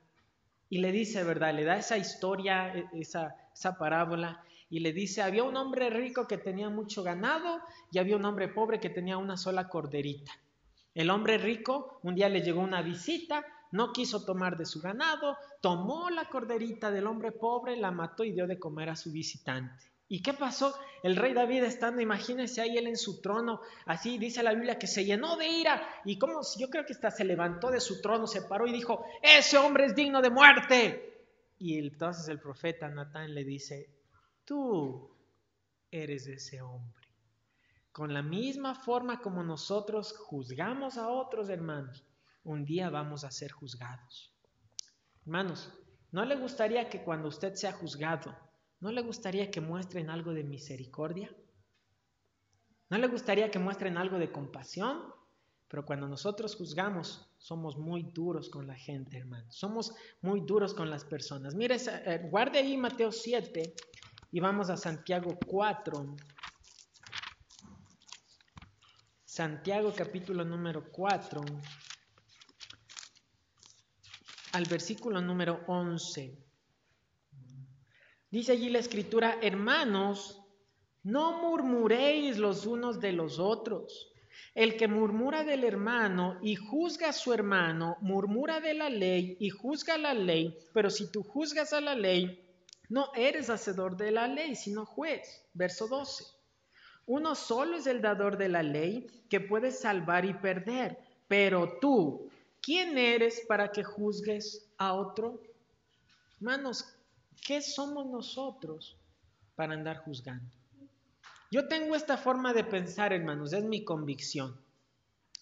y 0.69 0.79
le 0.79 0.93
dice, 0.93 1.25
¿verdad? 1.25 1.53
Le 1.53 1.65
da 1.65 1.79
esa 1.79 1.99
historia, 1.99 2.73
e, 2.73 2.89
esa, 2.93 3.35
esa 3.53 3.77
parábola 3.77 4.45
y 4.69 4.79
le 4.79 4.93
dice, 4.93 5.21
había 5.21 5.43
un 5.43 5.57
hombre 5.57 5.91
rico 5.91 6.29
que 6.29 6.39
tenía 6.39 6.69
mucho 6.69 7.03
ganado 7.03 7.61
y 7.91 7.99
había 7.99 8.17
un 8.17 8.25
hombre 8.25 8.47
pobre 8.47 8.79
que 8.79 8.89
tenía 8.89 9.19
una 9.19 9.37
sola 9.37 9.69
corderita. 9.69 10.31
El 10.95 11.11
hombre 11.11 11.39
rico 11.39 12.01
un 12.03 12.15
día 12.15 12.29
le 12.29 12.43
llegó 12.43 12.61
una 12.61 12.83
visita, 12.83 13.45
no 13.73 13.93
quiso 13.93 14.25
tomar 14.25 14.57
de 14.57 14.67
su 14.67 14.81
ganado, 14.81 15.37
tomó 15.61 16.11
la 16.11 16.29
corderita 16.29 16.91
del 16.91 17.07
hombre 17.07 17.33
pobre, 17.33 17.77
la 17.77 17.91
mató 17.91 18.25
y 18.25 18.33
dio 18.33 18.47
de 18.47 18.59
comer 18.59 18.89
a 18.91 18.97
su 18.97 19.13
visitante. 19.13 19.91
¿Y 20.09 20.23
qué 20.23 20.35
pasó? 20.35 20.75
El 21.05 21.15
rey 21.15 21.33
David 21.33 21.63
estando, 21.63 22.03
imagínense 22.03 22.61
ahí 22.61 22.77
él 22.77 22.89
en 22.89 22.97
su 22.97 23.21
trono, 23.21 23.61
así 23.87 24.19
dice 24.19 24.43
la 24.43 24.53
Biblia 24.53 24.77
que 24.77 24.89
se 24.89 25.05
llenó 25.05 25.37
de 25.37 25.47
ira 25.47 25.81
y 26.05 26.19
como 26.19 26.41
yo 26.59 26.69
creo 26.69 26.85
que 26.85 26.95
hasta 26.95 27.13
se 27.13 27.25
levantó 27.25 27.71
de 27.71 27.79
su 27.79 28.01
trono, 28.01 28.27
se 28.27 28.43
paró 28.43 28.67
y 28.67 28.73
dijo, 28.73 29.05
ese 29.23 29.57
hombre 29.57 29.87
es 29.87 29.95
digno 29.95 30.21
de 30.21 30.31
muerte. 30.31 31.27
Y 31.61 31.79
entonces 31.79 32.27
el 32.29 32.41
profeta 32.41 32.89
Natán 32.89 33.33
le 33.33 33.45
dice, 33.45 33.89
tú 34.45 35.15
eres 35.93 36.27
ese 36.27 36.61
hombre. 36.61 37.00
Con 37.93 38.15
la 38.15 38.23
misma 38.23 38.75
forma 38.75 39.21
como 39.21 39.43
nosotros 39.43 40.17
juzgamos 40.17 40.97
a 40.97 41.09
otros 41.09 41.49
hermanos, 41.49 42.05
un 42.45 42.65
día 42.65 42.89
vamos 42.89 43.25
a 43.25 43.31
ser 43.31 43.51
juzgados. 43.51 44.33
Hermanos, 45.23 45.73
¿no 46.13 46.25
le 46.25 46.37
gustaría 46.37 46.89
que 46.89 47.03
cuando 47.03 47.29
usted 47.29 47.55
sea 47.55 47.73
juzgado, 47.73 48.37
no 48.79 48.93
le 48.93 49.03
gustaría 49.03 49.51
que 49.51 49.61
muestren 49.61 50.09
algo 50.09 50.33
de 50.33 50.45
misericordia? 50.45 51.35
¿No 52.89 52.99
le 52.99 53.09
gustaría 53.09 53.51
que 53.51 53.59
muestren 53.59 53.99
algo 53.99 54.19
de 54.19 54.33
compasión? 54.33 55.13
Pero 55.69 55.85
cuando 55.85 56.09
nosotros 56.09 56.57
juzgamos, 56.57 57.29
somos 57.39 57.77
muy 57.77 58.03
duros 58.03 58.51
con 58.51 58.67
la 58.67 58.75
gente, 58.75 59.19
hermanos. 59.19 59.55
Somos 59.55 59.95
muy 60.21 60.41
duros 60.41 60.75
con 60.75 60.91
las 60.91 61.05
personas. 61.05 61.55
Mire, 61.55 61.77
eh, 61.77 62.29
guarde 62.29 62.59
ahí 62.59 62.77
Mateo 62.77 63.13
7 63.13 63.75
y 64.33 64.41
vamos 64.41 64.71
a 64.71 64.77
Santiago 64.77 65.39
4. 65.47 66.17
Santiago 69.33 69.95
capítulo 69.97 70.45
número 70.45 70.91
4 70.91 71.41
al 74.51 74.65
versículo 74.65 75.21
número 75.21 75.61
11. 75.69 76.37
Dice 78.29 78.51
allí 78.51 78.71
la 78.71 78.81
escritura, 78.81 79.39
hermanos, 79.41 80.43
no 81.05 81.41
murmuréis 81.43 82.39
los 82.39 82.67
unos 82.67 82.99
de 82.99 83.13
los 83.13 83.39
otros. 83.39 84.13
El 84.53 84.77
que 84.77 84.89
murmura 84.89 85.45
del 85.45 85.63
hermano 85.63 86.41
y 86.43 86.57
juzga 86.57 87.11
a 87.11 87.13
su 87.13 87.33
hermano, 87.33 87.99
murmura 88.01 88.59
de 88.59 88.75
la 88.75 88.91
ley 88.91 89.37
y 89.39 89.51
juzga 89.51 89.97
la 89.97 90.13
ley, 90.13 90.59
pero 90.75 90.91
si 90.91 91.09
tú 91.13 91.23
juzgas 91.23 91.73
a 91.73 91.81
la 91.81 91.95
ley, 91.95 92.45
no 92.89 93.13
eres 93.15 93.49
hacedor 93.49 93.97
de 93.97 94.11
la 94.11 94.27
ley, 94.27 94.57
sino 94.57 94.85
juez. 94.85 95.49
Verso 95.55 95.87
12. 95.87 96.40
Uno 97.07 97.35
solo 97.35 97.77
es 97.77 97.87
el 97.87 98.01
dador 98.01 98.37
de 98.37 98.49
la 98.49 98.63
ley 98.63 99.07
que 99.29 99.41
puede 99.41 99.71
salvar 99.71 100.25
y 100.25 100.35
perder. 100.35 100.99
Pero 101.29 101.79
tú, 101.81 102.29
¿quién 102.61 102.99
eres 102.99 103.45
para 103.49 103.71
que 103.71 103.85
juzgues 103.85 104.69
a 104.79 104.95
otro? 104.95 105.41
Hermanos, 106.37 106.85
¿qué 107.47 107.63
somos 107.63 108.07
nosotros 108.07 108.97
para 109.55 109.75
andar 109.75 109.99
juzgando? 109.99 110.51
Yo 111.51 111.67
tengo 111.69 111.97
esta 111.97 112.17
forma 112.17 112.53
de 112.53 112.65
pensar, 112.65 113.13
hermanos, 113.13 113.53
es 113.53 113.65
mi 113.65 113.85
convicción, 113.85 114.57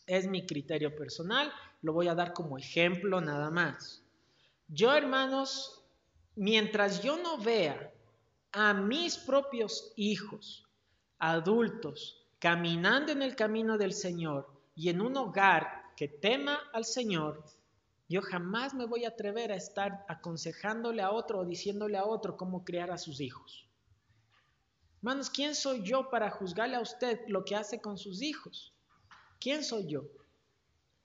es 0.07 0.27
mi 0.27 0.47
criterio 0.47 0.95
personal, 0.97 1.53
lo 1.83 1.93
voy 1.93 2.09
a 2.09 2.15
dar 2.15 2.33
como 2.33 2.59
ejemplo 2.59 3.21
nada 3.21 3.51
más. 3.51 4.03
Yo, 4.69 4.95
hermanos, 4.95 5.83
mientras 6.35 7.03
yo 7.03 7.17
no 7.19 7.39
vea 7.39 7.93
a 8.53 8.73
mis 8.75 9.17
propios 9.19 9.93
hijos 9.97 10.68
adultos 11.19 12.25
caminando 12.39 13.13
en 13.13 13.23
el 13.23 13.35
camino 13.35 13.79
del 13.79 13.93
Señor 13.93 14.49
y 14.75 14.89
en 14.89 15.01
un 15.01 15.17
hogar 15.17 15.83
que 15.97 16.09
tema 16.09 16.59
al 16.73 16.85
Señor, 16.85 17.45
yo 18.09 18.23
jamás 18.23 18.75
me 18.75 18.87
voy 18.87 19.05
a 19.05 19.09
atrever 19.09 19.53
a 19.53 19.57
estar 19.57 20.05
aconsejándole 20.09 21.03
a 21.03 21.11
otro 21.11 21.41
o 21.41 21.45
diciéndole 21.45 21.99
a 21.99 22.07
otro 22.07 22.37
cómo 22.37 22.65
criar 22.65 22.91
a 22.91 22.99
sus 22.99 23.21
hijos. 23.21 23.69
Hermanos, 24.99 25.31
¿quién 25.31 25.55
soy 25.55 25.83
yo 25.83 26.09
para 26.09 26.31
juzgarle 26.31 26.77
a 26.77 26.81
usted 26.81 27.21
lo 27.29 27.45
que 27.45 27.55
hace 27.55 27.81
con 27.81 27.99
sus 27.99 28.23
hijos? 28.23 28.73
¿Quién 29.41 29.63
soy 29.63 29.87
yo? 29.87 30.05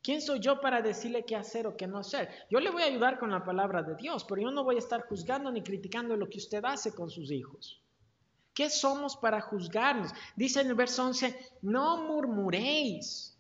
¿Quién 0.01 0.21
soy 0.21 0.39
yo 0.39 0.59
para 0.61 0.81
decirle 0.81 1.25
qué 1.25 1.35
hacer 1.35 1.67
o 1.67 1.77
qué 1.77 1.87
no 1.87 1.97
hacer? 1.97 2.29
Yo 2.49 2.59
le 2.59 2.69
voy 2.69 2.83
a 2.83 2.87
ayudar 2.87 3.19
con 3.19 3.31
la 3.31 3.43
palabra 3.43 3.83
de 3.83 3.95
Dios, 3.95 4.25
pero 4.25 4.41
yo 4.41 4.51
no 4.51 4.63
voy 4.63 4.75
a 4.75 4.79
estar 4.79 5.07
juzgando 5.07 5.51
ni 5.51 5.63
criticando 5.63 6.15
lo 6.15 6.29
que 6.29 6.39
usted 6.39 6.63
hace 6.65 6.93
con 6.93 7.09
sus 7.09 7.31
hijos. 7.31 7.82
¿Qué 8.53 8.69
somos 8.69 9.17
para 9.17 9.41
juzgarnos? 9.41 10.11
Dice 10.35 10.61
en 10.61 10.67
el 10.67 10.75
verso 10.75 11.03
11, 11.05 11.35
no 11.63 12.03
murmuréis, 12.03 13.35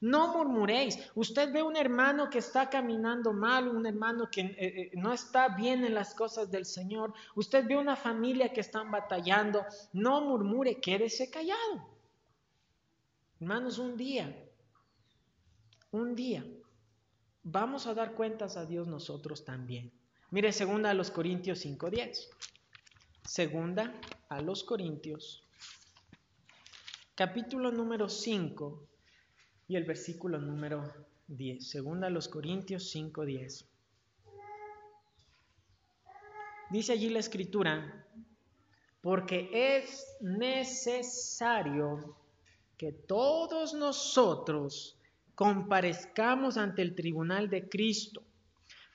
no 0.00 0.32
murmuréis. 0.32 0.98
Usted 1.14 1.52
ve 1.52 1.62
un 1.62 1.76
hermano 1.76 2.28
que 2.28 2.38
está 2.38 2.68
caminando 2.68 3.32
mal, 3.32 3.68
un 3.68 3.86
hermano 3.86 4.28
que 4.30 4.40
eh, 4.40 4.56
eh, 4.58 4.90
no 4.94 5.12
está 5.12 5.48
bien 5.48 5.84
en 5.84 5.94
las 5.94 6.14
cosas 6.14 6.50
del 6.50 6.66
Señor. 6.66 7.14
Usted 7.36 7.66
ve 7.66 7.76
una 7.76 7.96
familia 7.96 8.52
que 8.52 8.60
están 8.60 8.90
batallando. 8.90 9.64
No 9.92 10.20
murmure, 10.20 10.80
quédese 10.80 11.30
callado. 11.30 11.88
Hermanos, 13.40 13.78
un 13.78 13.96
día, 13.96 14.36
un 15.92 16.16
día, 16.16 16.44
vamos 17.44 17.86
a 17.86 17.94
dar 17.94 18.14
cuentas 18.14 18.56
a 18.56 18.66
Dios 18.66 18.88
nosotros 18.88 19.44
también. 19.44 19.92
Mire, 20.30 20.52
segunda 20.52 20.90
a 20.90 20.94
los 20.94 21.12
Corintios 21.12 21.64
5.10. 21.64 22.28
Segunda 23.24 23.94
a 24.28 24.42
los 24.42 24.62
Corintios, 24.62 25.42
capítulo 27.14 27.72
número 27.72 28.08
5 28.08 28.86
y 29.68 29.76
el 29.76 29.84
versículo 29.84 30.38
número 30.38 30.84
10. 31.28 31.66
Segunda 31.66 32.08
a 32.08 32.10
los 32.10 32.28
Corintios 32.28 32.94
5.10. 32.94 33.64
Dice 36.70 36.92
allí 36.92 37.08
la 37.08 37.20
escritura, 37.20 38.06
porque 39.00 39.48
es 39.52 40.06
necesario 40.20 42.14
que 42.76 42.92
todos 42.92 43.72
nosotros 43.72 44.98
comparezcamos 45.34 46.58
ante 46.58 46.82
el 46.82 46.94
tribunal 46.94 47.48
de 47.48 47.68
Cristo, 47.68 48.22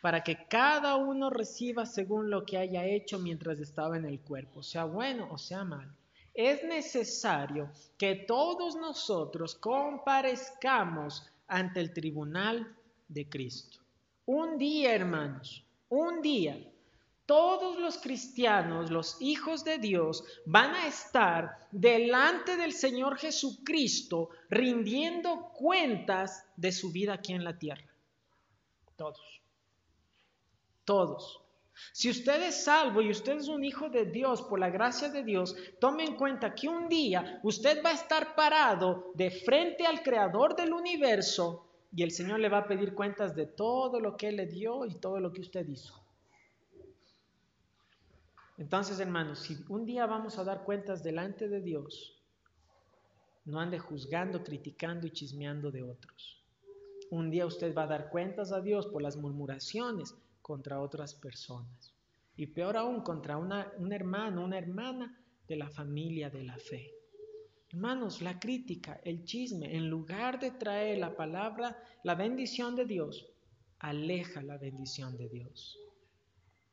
para 0.04 0.22
que 0.22 0.50
cada 0.50 0.98
uno 0.98 1.30
reciba 1.30 1.86
según 1.86 2.30
lo 2.30 2.46
que 2.46 2.58
haya 2.58 2.84
hecho 2.86 3.20
mientras 3.20 3.62
estaba 3.62 3.96
en 3.96 4.04
el 4.04 4.20
cuerpo, 4.20 4.62
sea 4.62 4.84
bueno 4.84 5.30
o 5.32 5.38
sea 5.38 5.64
malo. 5.64 5.94
Es 6.34 6.62
necesario 6.66 7.72
que 7.98 8.16
todos 8.28 8.76
nosotros 8.76 9.56
comparezcamos 9.56 11.26
ante 11.48 11.80
el 11.80 11.94
tribunal 11.94 12.76
de 13.08 13.30
Cristo. 13.30 13.78
Un 14.26 14.58
día, 14.58 14.94
hermanos, 14.94 15.66
un 15.88 16.22
día 16.22 16.58
todos 17.26 17.80
los 17.80 17.98
cristianos, 17.98 18.92
los 18.92 19.16
hijos 19.22 19.64
de 19.64 19.78
Dios, 19.78 20.26
van 20.46 20.76
a 20.76 20.86
estar 20.86 21.70
delante 21.72 22.58
del 22.58 22.74
Señor 22.74 23.18
Jesucristo 23.18 24.32
rindiendo 24.50 25.54
cuentas 25.54 26.46
de 26.58 26.74
su 26.74 26.92
vida 26.92 27.14
aquí 27.14 27.32
en 27.32 27.46
la 27.46 27.58
tierra. 27.58 27.88
Todos. 28.98 29.43
Todos. 30.86 31.44
Si 31.92 32.10
usted 32.10 32.42
es 32.44 32.64
salvo 32.64 33.02
y 33.02 33.10
usted 33.10 33.38
es 33.38 33.48
un 33.48 33.64
hijo 33.64 33.90
de 33.90 34.06
Dios 34.06 34.42
por 34.44 34.60
la 34.60 34.70
gracia 34.70 35.10
de 35.10 35.24
Dios, 35.24 35.56
tome 35.80 36.06
en 36.06 36.16
cuenta 36.16 36.54
que 36.54 36.70
un 36.70 36.88
día 36.88 37.40
usted 37.44 37.84
va 37.84 37.90
a 37.90 37.94
estar 37.94 38.36
parado 38.36 39.12
de 39.16 39.32
frente 39.32 39.86
al 39.86 40.04
creador 40.04 40.56
del 40.56 40.74
universo 40.74 41.68
y 41.96 42.04
el 42.04 42.12
Señor 42.12 42.40
le 42.40 42.50
va 42.50 42.60
a 42.60 42.68
pedir 42.68 42.94
cuentas 42.94 43.36
de 43.36 43.46
todo 43.46 44.00
lo 44.00 44.16
que 44.18 44.30
Él 44.30 44.38
le 44.38 44.46
dio 44.46 44.86
y 44.86 44.96
todo 44.96 45.20
lo 45.20 45.32
que 45.32 45.42
usted 45.42 45.68
hizo. 45.68 46.00
Entonces, 48.58 49.00
hermanos, 49.00 49.40
si 49.40 49.58
un 49.68 49.86
día 49.86 50.06
vamos 50.06 50.38
a 50.38 50.44
dar 50.44 50.64
cuentas 50.64 51.04
delante 51.04 51.50
de 51.50 51.60
Dios, 51.60 52.22
no 53.46 53.60
ande 53.60 53.80
juzgando, 53.80 54.44
criticando 54.44 55.08
y 55.08 55.12
chismeando 55.12 55.72
de 55.72 55.84
otros. 55.84 56.42
Un 57.10 57.30
día 57.30 57.46
usted 57.46 57.76
va 57.76 57.84
a 57.84 57.88
dar 57.88 58.10
cuentas 58.10 58.52
a 58.52 58.62
Dios 58.62 58.88
por 58.88 59.02
las 59.02 59.18
murmuraciones 59.18 60.16
contra 60.44 60.82
otras 60.82 61.16
personas. 61.16 61.96
Y 62.36 62.48
peor 62.48 62.78
aún, 62.78 63.02
contra 63.02 63.38
una, 63.38 63.72
un 63.80 63.92
hermano, 63.92 64.44
una 64.44 64.60
hermana 64.60 65.18
de 65.48 65.56
la 65.56 65.70
familia 65.70 66.30
de 66.30 66.44
la 66.44 66.58
fe. 66.58 66.94
Hermanos, 67.70 68.22
la 68.22 68.40
crítica, 68.40 69.00
el 69.04 69.24
chisme, 69.24 69.76
en 69.76 69.90
lugar 69.90 70.40
de 70.40 70.52
traer 70.52 71.00
la 71.00 71.16
palabra, 71.16 71.82
la 72.04 72.14
bendición 72.14 72.76
de 72.76 72.86
Dios, 72.86 73.26
aleja 73.80 74.44
la 74.44 74.58
bendición 74.58 75.18
de 75.18 75.30
Dios. 75.30 75.80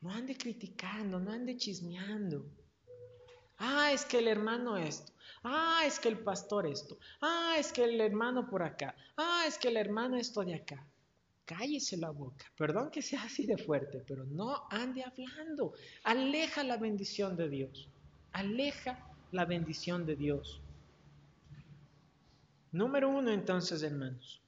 No 0.01 0.11
ande 0.11 0.37
criticando, 0.37 1.21
no 1.21 1.31
ande 1.31 1.57
chismeando. 1.57 2.45
Ah, 3.59 3.93
es 3.93 4.05
que 4.05 4.19
el 4.19 4.29
hermano 4.29 4.77
esto. 4.77 5.13
Ah, 5.43 5.83
es 5.87 6.01
que 6.01 6.09
el 6.09 6.19
pastor 6.19 6.67
esto. 6.67 6.99
Ah, 7.21 7.57
es 7.59 7.73
que 7.73 7.85
el 7.85 8.01
hermano 8.01 8.49
por 8.49 8.63
acá. 8.63 8.95
Ah, 9.17 9.45
es 9.47 9.59
que 9.59 9.69
el 9.69 9.77
hermano 9.77 10.17
esto 10.17 10.43
de 10.43 10.55
acá. 10.55 10.90
Cállese 11.51 11.97
la 11.97 12.11
boca. 12.11 12.45
Perdón 12.57 12.91
que 12.91 13.03
sea 13.03 13.23
así 13.25 13.47
de 13.47 13.59
fuerte, 13.59 14.05
pero 14.07 14.25
no 14.25 14.67
ande 14.71 15.03
hablando. 15.03 15.73
Aleja 16.05 16.63
la 16.63 16.77
bendición 16.77 17.37
de 17.37 17.49
Dios. 17.49 17.89
Aleja 18.33 18.93
la 19.33 19.45
bendición 19.45 20.07
de 20.07 20.17
Dios. 20.17 20.61
Número 22.73 23.09
uno, 23.09 23.33
entonces, 23.33 23.83
hermanos. 23.83 24.41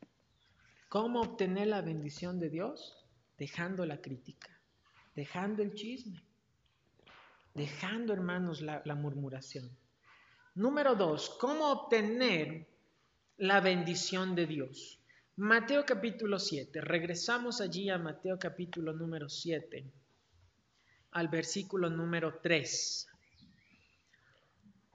¿Cómo 0.88 1.20
obtener 1.20 1.68
la 1.68 1.80
bendición 1.80 2.38
de 2.38 2.50
Dios? 2.50 3.04
Dejando 3.36 3.84
la 3.84 4.00
crítica 4.00 4.52
dejando 5.14 5.62
el 5.62 5.74
chisme, 5.74 6.22
dejando, 7.54 8.12
hermanos, 8.12 8.60
la, 8.60 8.94
murmuración. 8.94 9.70
Número 10.54 10.94
dos, 10.94 11.30
¿cómo 11.40 11.70
obtener 11.70 12.66
la 13.36 13.60
bendición 13.60 14.34
de 14.34 14.46
Dios? 14.46 14.98
Mateo 15.36 15.86
capítulo 15.86 16.38
7, 16.38 16.82
regresamos 16.82 17.62
allí 17.62 17.88
a 17.88 17.96
Mateo 17.96 18.38
capítulo 18.38 18.92
número 18.92 19.30
7, 19.30 19.82
al 21.12 21.28
versículo 21.28 21.88
número 21.88 22.38
3. 22.42 23.08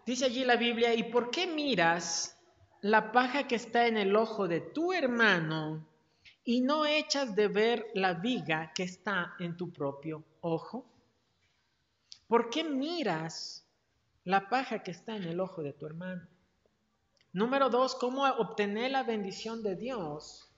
Dice 0.05 0.25
allí 0.25 0.45
la 0.45 0.55
Biblia, 0.55 0.93
¿y 0.93 1.11
por 1.11 1.31
qué 1.31 1.47
miras 1.47 2.37
la 2.81 3.11
paja 3.11 3.47
que 3.47 3.55
está 3.55 3.87
en 3.87 3.97
el 3.97 4.15
ojo 4.15 4.47
de 4.47 4.61
tu 4.61 4.93
hermano 4.93 5.89
y 6.43 6.61
no 6.61 6.85
echas 6.85 7.35
de 7.35 7.47
ver 7.47 7.87
la 7.95 8.13
viga 8.13 8.73
que 8.75 8.83
está 8.83 9.33
en 9.39 9.57
tu 9.57 9.73
propio 9.73 10.23
ojo? 10.41 10.85
¿Por 12.27 12.51
qué 12.51 12.63
miras 12.63 13.65
la 14.23 14.47
paja 14.47 14.83
que 14.83 14.91
está 14.91 15.15
en 15.15 15.23
el 15.23 15.39
ojo 15.39 15.63
de 15.63 15.73
tu 15.73 15.87
hermano? 15.87 16.27
Número 17.37 17.69
dos, 17.69 17.93
¿cómo 17.93 18.23
obtener 18.23 18.89
la 18.89 19.03
bendición 19.03 19.61
de 19.61 19.75
Dios? 19.75 20.49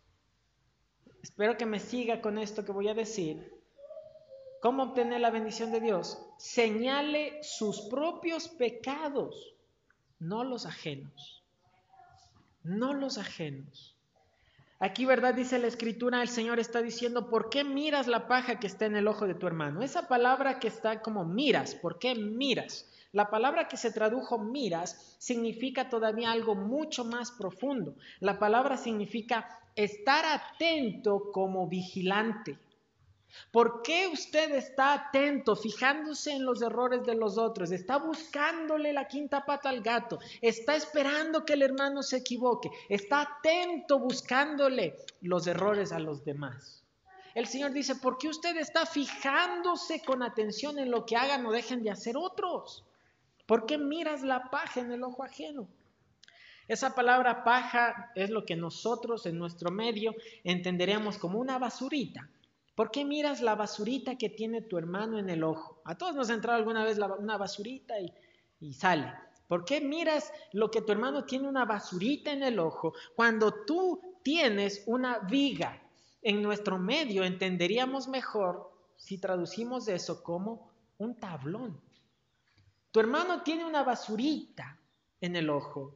Espero 1.21 1.57
que 1.57 1.65
me 1.65 1.77
siga 1.77 2.21
con 2.21 2.37
esto 2.37 2.63
que 2.63 2.71
voy 2.71 2.87
a 2.87 2.93
decir. 2.93 3.53
¿Cómo 4.61 4.83
obtener 4.83 5.19
la 5.19 5.29
bendición 5.29 5.73
de 5.73 5.81
Dios? 5.81 6.17
Señale 6.37 7.43
sus 7.43 7.81
propios 7.89 8.47
pecados, 8.47 9.57
no 10.19 10.45
los 10.45 10.65
ajenos. 10.65 11.43
No 12.63 12.93
los 12.93 13.17
ajenos. 13.17 13.97
Aquí, 14.79 15.03
¿verdad? 15.03 15.33
Dice 15.33 15.59
la 15.59 15.67
escritura, 15.67 16.21
el 16.21 16.29
Señor 16.29 16.61
está 16.61 16.81
diciendo, 16.81 17.29
¿por 17.29 17.49
qué 17.49 17.65
miras 17.65 18.07
la 18.07 18.29
paja 18.29 18.57
que 18.57 18.67
está 18.67 18.85
en 18.85 18.95
el 18.95 19.09
ojo 19.09 19.27
de 19.27 19.35
tu 19.35 19.47
hermano? 19.47 19.81
Esa 19.81 20.07
palabra 20.07 20.61
que 20.61 20.69
está 20.69 21.01
como 21.01 21.25
miras, 21.25 21.75
¿por 21.75 21.99
qué 21.99 22.15
miras? 22.15 22.89
La 23.11 23.31
palabra 23.31 23.67
que 23.67 23.77
se 23.77 23.91
tradujo 23.91 24.37
miras 24.37 25.15
significa 25.17 25.89
todavía 25.89 26.31
algo 26.31 26.53
mucho 26.53 27.03
más 27.05 27.31
profundo. 27.31 27.95
La 28.19 28.37
palabra 28.37 28.77
significa 28.77 29.59
estar 29.75 30.25
atento 30.25 31.31
como 31.31 31.67
vigilante. 31.67 32.59
¿Por 33.51 33.81
qué 33.81 34.07
usted 34.07 34.51
está 34.53 34.93
atento, 34.93 35.55
fijándose 35.55 36.31
en 36.31 36.45
los 36.45 36.61
errores 36.61 37.03
de 37.03 37.15
los 37.15 37.37
otros? 37.37 37.71
Está 37.71 37.97
buscándole 37.97 38.93
la 38.93 39.07
quinta 39.07 39.45
pata 39.45 39.69
al 39.69 39.81
gato. 39.81 40.19
Está 40.41 40.75
esperando 40.75 41.45
que 41.45 41.53
el 41.53 41.63
hermano 41.63 42.03
se 42.03 42.17
equivoque. 42.17 42.69
Está 42.89 43.21
atento 43.21 43.99
buscándole 43.99 44.95
los 45.21 45.47
errores 45.47 45.91
a 45.91 45.99
los 45.99 46.23
demás. 46.23 46.83
El 47.33 47.47
Señor 47.47 47.71
dice, 47.71 47.95
¿por 47.95 48.17
qué 48.17 48.27
usted 48.27 48.57
está 48.57 48.85
fijándose 48.85 50.01
con 50.03 50.21
atención 50.23 50.77
en 50.77 50.91
lo 50.91 51.05
que 51.05 51.15
hagan 51.15 51.45
o 51.45 51.51
dejen 51.51 51.83
de 51.83 51.91
hacer 51.91 52.17
otros? 52.17 52.83
¿Por 53.49 53.65
qué 53.65 53.77
miras 53.77 54.21
la 54.21 54.49
paja 54.49 54.79
en 54.79 54.93
el 54.93 55.03
ojo 55.03 55.23
ajeno? 55.23 55.67
Esa 56.69 56.95
palabra 56.95 57.43
paja 57.43 58.11
es 58.15 58.29
lo 58.29 58.45
que 58.45 58.55
nosotros 58.55 59.25
en 59.25 59.37
nuestro 59.37 59.71
medio 59.71 60.13
entenderemos 60.45 61.17
como 61.17 61.39
una 61.39 61.57
basurita 61.57 62.29
¿Por 62.79 62.91
qué 62.91 63.03
miras 63.03 63.41
la 63.41 63.55
basurita 63.55 64.15
que 64.15 64.29
tiene 64.29 64.61
tu 64.61 64.77
hermano 64.77 65.19
en 65.19 65.29
el 65.29 65.43
ojo? 65.43 65.81
A 65.83 65.97
todos 65.97 66.15
nos 66.15 66.29
ha 66.29 66.33
entrado 66.33 66.57
alguna 66.57 66.85
vez 66.85 66.97
una 66.97 67.35
basurita 67.35 67.95
y, 68.61 68.71
sale. 68.71 69.11
¿Por 69.49 69.65
qué 69.65 69.81
miras 69.81 70.31
lo 70.53 70.71
que 70.71 70.81
tu 70.81 70.93
hermano 70.93 71.25
tiene 71.25 71.49
una 71.49 71.65
basurita 71.65 72.31
en 72.31 72.41
el 72.41 72.57
ojo 72.57 72.93
cuando 73.17 73.65
tú 73.65 73.99
tienes 74.23 74.83
una 74.85 75.19
viga? 75.19 75.77
En 76.21 76.41
nuestro 76.41 76.79
medio 76.79 77.25
entenderíamos 77.25 78.07
mejor 78.07 78.71
si 78.95 79.17
traducimos 79.17 79.89
eso 79.89 80.23
como 80.23 80.71
un 80.99 81.19
tablón. 81.19 81.81
Tu 82.91 82.99
hermano 82.99 83.43
tiene 83.43 83.65
una 83.65 83.83
basurita 83.83 84.79
en 85.21 85.35
el 85.35 85.49
ojo 85.49 85.95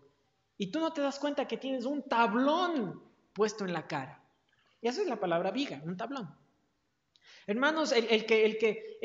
y 0.58 0.68
tú 0.68 0.80
no 0.80 0.94
te 0.94 1.02
das 1.02 1.20
cuenta 1.20 1.48
que 1.48 1.58
tienes 1.58 1.86
un 1.86 2.04
tablón 2.04 3.02
puesto 3.34 3.66
en 3.66 3.74
la 3.74 3.88
cara. 3.88 4.24
Esa 4.82 5.02
es 5.02 5.08
la 5.08 5.20
palabra 5.20 5.52
viga, 5.52 5.82
un 5.84 5.98
tablón. 5.98 6.36
Hermanos, 7.46 7.92
el, 7.92 8.08
el, 8.10 8.26
que 8.56 8.98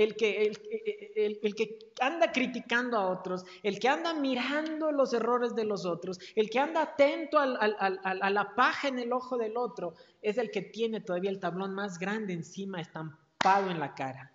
anda 2.01 2.31
criticando 2.31 2.97
a 2.97 3.09
otros, 3.09 3.45
el 3.63 3.81
que 3.81 3.89
anda 3.89 4.15
mirando 4.15 4.93
los 4.93 5.13
errores 5.13 5.57
de 5.57 5.65
los 5.65 5.85
otros, 5.85 6.21
el 6.37 6.49
que 6.49 6.61
anda 6.61 6.83
atento 6.83 7.39
a 7.39 8.31
la 8.31 8.55
paja 8.55 8.89
en 8.89 9.01
el 9.01 9.13
ojo 9.13 9.37
del 9.37 9.57
otro, 9.57 9.95
es 10.23 10.39
el 10.39 10.53
que 10.53 10.63
tiene 10.63 11.01
todavía 11.01 11.31
el 11.31 11.41
tablón 11.41 11.75
más 11.75 11.99
grande 11.99 12.33
encima, 12.33 12.81
estampado 12.81 13.71
en 13.71 13.81
la 13.81 13.95
cara. 13.95 14.33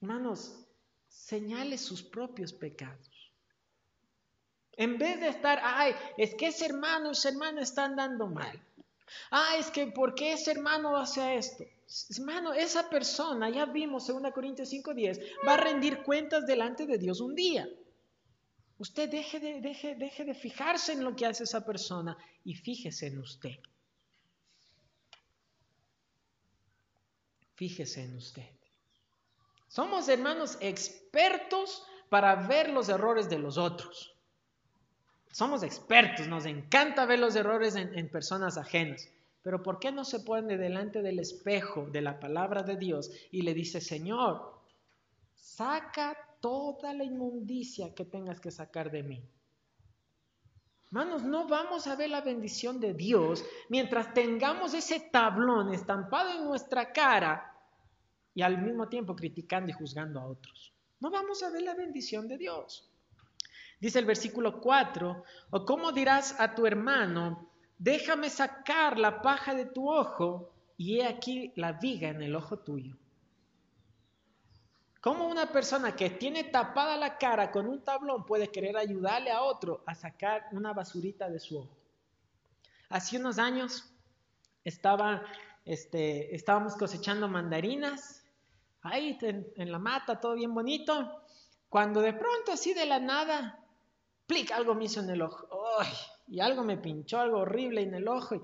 Hermanos, 0.00 0.65
señale 1.16 1.78
sus 1.78 2.02
propios 2.02 2.52
pecados. 2.52 3.32
En 4.72 4.98
vez 4.98 5.18
de 5.20 5.28
estar, 5.28 5.58
ay, 5.62 5.94
es 6.18 6.34
que 6.34 6.48
ese 6.48 6.66
hermano, 6.66 7.12
ese 7.12 7.30
hermano 7.30 7.60
está 7.60 7.86
andando 7.86 8.26
mal. 8.26 8.60
Ah, 9.30 9.56
es 9.58 9.70
que 9.70 9.86
¿por 9.86 10.14
qué 10.14 10.34
ese 10.34 10.50
hermano 10.50 10.96
hace 10.96 11.36
esto? 11.36 11.64
Hermano, 12.10 12.52
esa 12.52 12.90
persona, 12.90 13.48
ya 13.48 13.64
vimos 13.64 14.08
en 14.08 14.20
2 14.20 14.32
Corintios 14.32 14.70
5:10, 14.70 15.20
va 15.46 15.54
a 15.54 15.56
rendir 15.56 16.02
cuentas 16.02 16.46
delante 16.46 16.86
de 16.86 16.98
Dios 16.98 17.20
un 17.20 17.34
día. 17.34 17.66
Usted 18.78 19.08
deje 19.08 19.40
de, 19.40 19.60
deje, 19.60 19.94
deje 19.94 20.24
de 20.24 20.34
fijarse 20.34 20.92
en 20.92 21.02
lo 21.02 21.16
que 21.16 21.24
hace 21.24 21.44
esa 21.44 21.64
persona 21.64 22.16
y 22.44 22.54
fíjese 22.54 23.06
en 23.06 23.18
usted. 23.18 23.56
Fíjese 27.54 28.02
en 28.02 28.16
usted. 28.16 28.50
Somos 29.76 30.08
hermanos 30.08 30.56
expertos 30.62 31.86
para 32.08 32.34
ver 32.34 32.70
los 32.70 32.88
errores 32.88 33.28
de 33.28 33.38
los 33.38 33.58
otros. 33.58 34.16
Somos 35.30 35.62
expertos, 35.62 36.26
nos 36.28 36.46
encanta 36.46 37.04
ver 37.04 37.18
los 37.18 37.36
errores 37.36 37.76
en, 37.76 38.08
personas 38.08 38.56
ajenas. 38.56 39.06
Pero 39.42 39.62
¿por 39.62 39.78
qué 39.78 39.92
no 39.92 40.06
se 40.06 40.20
pone 40.20 40.56
delante 40.56 41.02
del 41.02 41.18
espejo 41.18 41.90
de 41.92 42.00
la 42.00 42.18
palabra 42.18 42.62
de 42.62 42.78
Dios 42.78 43.10
y 43.30 43.42
le 43.42 43.52
dice, 43.52 43.82
Señor, 43.82 44.50
saca 45.34 46.16
toda 46.40 46.94
la 46.94 47.04
inmundicia 47.04 47.94
que 47.94 48.06
tengas 48.06 48.40
que 48.40 48.50
sacar 48.50 48.90
de 48.90 49.02
mí? 49.02 49.22
Hermanos, 50.86 51.22
no 51.22 51.48
vamos 51.48 51.86
a 51.86 51.96
ver 51.96 52.08
la 52.08 52.22
bendición 52.22 52.80
de 52.80 52.94
Dios 52.94 53.44
mientras 53.68 54.14
tengamos 54.14 54.72
ese 54.72 55.00
tablón 55.00 55.74
estampado 55.74 56.30
en 56.30 56.46
nuestra 56.46 56.94
cara 56.94 57.52
y 58.36 58.42
al 58.42 58.58
mismo 58.62 58.86
tiempo 58.86 59.16
criticando 59.16 59.70
y 59.70 59.72
juzgando 59.72 60.20
a 60.20 60.26
otros. 60.26 60.74
No 61.00 61.10
vamos 61.10 61.42
a 61.42 61.48
ver 61.48 61.62
la 61.62 61.74
bendición 61.74 62.28
de 62.28 62.36
Dios. 62.36 62.92
Dice 63.80 63.98
el 63.98 64.04
versículo 64.04 64.60
4, 64.60 65.24
o 65.50 65.64
cómo 65.64 65.90
dirás 65.90 66.38
a 66.38 66.54
tu 66.54 66.66
hermano, 66.66 67.50
déjame 67.78 68.28
sacar 68.28 68.98
la 68.98 69.22
paja 69.22 69.54
de 69.54 69.64
tu 69.64 69.90
ojo 69.90 70.52
y 70.76 71.00
he 71.00 71.06
aquí 71.06 71.54
la 71.56 71.72
viga 71.72 72.10
en 72.10 72.22
el 72.22 72.36
ojo 72.36 72.58
tuyo. 72.58 72.94
¿Cómo 75.00 75.28
una 75.28 75.50
persona 75.50 75.96
que 75.96 76.10
tiene 76.10 76.44
tapada 76.44 76.98
la 76.98 77.16
cara 77.16 77.50
con 77.50 77.66
un 77.66 77.82
tablón 77.82 78.26
puede 78.26 78.48
querer 78.48 78.76
ayudarle 78.76 79.30
a 79.30 79.42
otro 79.42 79.82
a 79.86 79.94
sacar 79.94 80.46
una 80.52 80.74
basurita 80.74 81.30
de 81.30 81.40
su 81.40 81.58
ojo? 81.58 81.76
Hace 82.90 83.16
unos 83.16 83.38
años 83.38 83.90
este, 85.64 86.34
estábamos 86.34 86.76
cosechando 86.76 87.28
mandarinas, 87.28 88.25
ahí 88.88 89.18
en, 89.22 89.72
la 89.72 89.78
mata, 89.78 90.20
todo 90.20 90.34
bien 90.34 90.54
bonito, 90.54 91.22
cuando 91.68 92.00
de 92.00 92.12
pronto 92.12 92.52
así 92.52 92.74
de 92.74 92.86
la 92.86 92.98
nada 92.98 93.58
plic, 94.26 94.50
algo 94.52 94.74
me 94.74 94.84
hizo 94.84 95.00
en 95.00 95.10
el 95.10 95.22
ojo. 95.22 95.46
y 96.28 96.40
algo 96.40 96.64
me 96.64 96.76
pinchó, 96.76 97.20
algo 97.20 97.38
horrible 97.38 97.82
en 97.82 97.94
el 97.94 98.08
ojo. 98.08 98.34
Y 98.34 98.40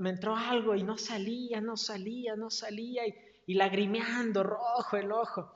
me 0.00 0.10
entró 0.10 0.36
algo 0.36 0.74
y 0.74 0.82
no 0.82 0.96
salía, 0.96 1.60
no 1.60 1.76
salía, 1.76 2.36
no 2.36 2.50
salía. 2.50 3.06
Y, 3.06 3.14
y 3.46 3.54
lagrimeando, 3.54 4.42
rojo 4.42 4.96
el 4.96 5.12
ojo. 5.12 5.54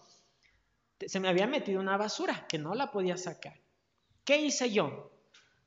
Se 1.07 1.21
me 1.21 1.29
había 1.29 1.47
metido 1.47 1.81
una 1.81 1.97
basura 1.97 2.47
que 2.49 2.59
no 2.59 2.75
la 2.75 2.91
podía 2.91 3.17
sacar. 3.17 3.55
¿Qué 4.25 4.39
hice 4.39 4.71
yo? 4.71 5.11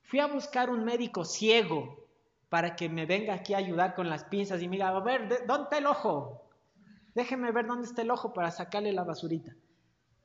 Fui 0.04 0.20
a 0.20 0.28
buscar 0.28 0.70
un 0.70 0.84
médico 0.84 1.24
ciego 1.24 2.02
para 2.50 2.76
que 2.76 2.90
me 2.90 3.06
venga 3.06 3.34
aquí 3.34 3.54
a 3.54 3.60
ayudar 3.60 3.96
con 3.96 4.10
las 4.10 4.26
pinzas 4.26 4.62
y 4.62 4.68
me 4.68 4.76
diga, 4.76 4.90
a 4.90 5.00
ver, 5.00 5.48
¿dónde 5.48 5.64
está 5.64 5.78
el 5.78 5.86
ojo? 5.86 6.51
Déjeme 7.14 7.52
ver 7.52 7.68
dónde 7.68 7.88
está 7.88 8.02
el 8.02 8.12
ojo 8.12 8.34
para 8.34 8.52
sacarle 8.52 8.94
la 8.94 9.04
basurita. 9.04 9.56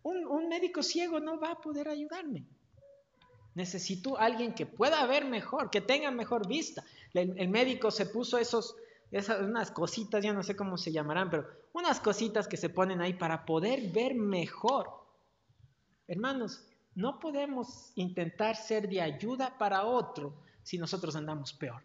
Un, 0.02 0.26
un 0.26 0.48
médico 0.48 0.82
ciego 0.82 1.20
no 1.20 1.40
va 1.40 1.52
a 1.52 1.60
poder 1.60 1.88
ayudarme. 1.88 2.46
Necesito 3.56 4.18
alguien 4.18 4.54
que 4.54 4.66
pueda 4.66 5.06
ver 5.06 5.24
mejor, 5.24 5.70
que 5.70 5.80
tenga 5.80 6.10
mejor 6.10 6.46
vista. 6.46 6.84
El, 7.14 7.48
médico 7.48 7.90
se 7.90 8.04
puso 8.04 8.36
esos, 8.36 8.76
esas, 9.10 9.40
unas 9.40 9.70
cositas, 9.70 10.22
ya 10.22 10.34
no 10.34 10.42
sé 10.42 10.54
cómo 10.54 10.76
se 10.76 10.92
llamarán, 10.92 11.30
pero 11.30 11.48
unas 11.72 11.98
cositas 11.98 12.46
que 12.48 12.58
se 12.58 12.68
ponen 12.68 13.00
ahí 13.00 13.14
para 13.14 13.46
poder 13.46 13.90
ver 13.92 14.14
mejor. 14.14 14.90
Hermanos, 16.06 16.66
no 16.94 17.18
podemos 17.18 17.92
intentar 17.94 18.56
ser 18.56 18.90
de 18.90 19.00
ayuda 19.00 19.56
para 19.56 19.86
otro 19.86 20.34
si 20.62 20.76
nosotros 20.76 21.16
andamos 21.16 21.54
peor. 21.54 21.82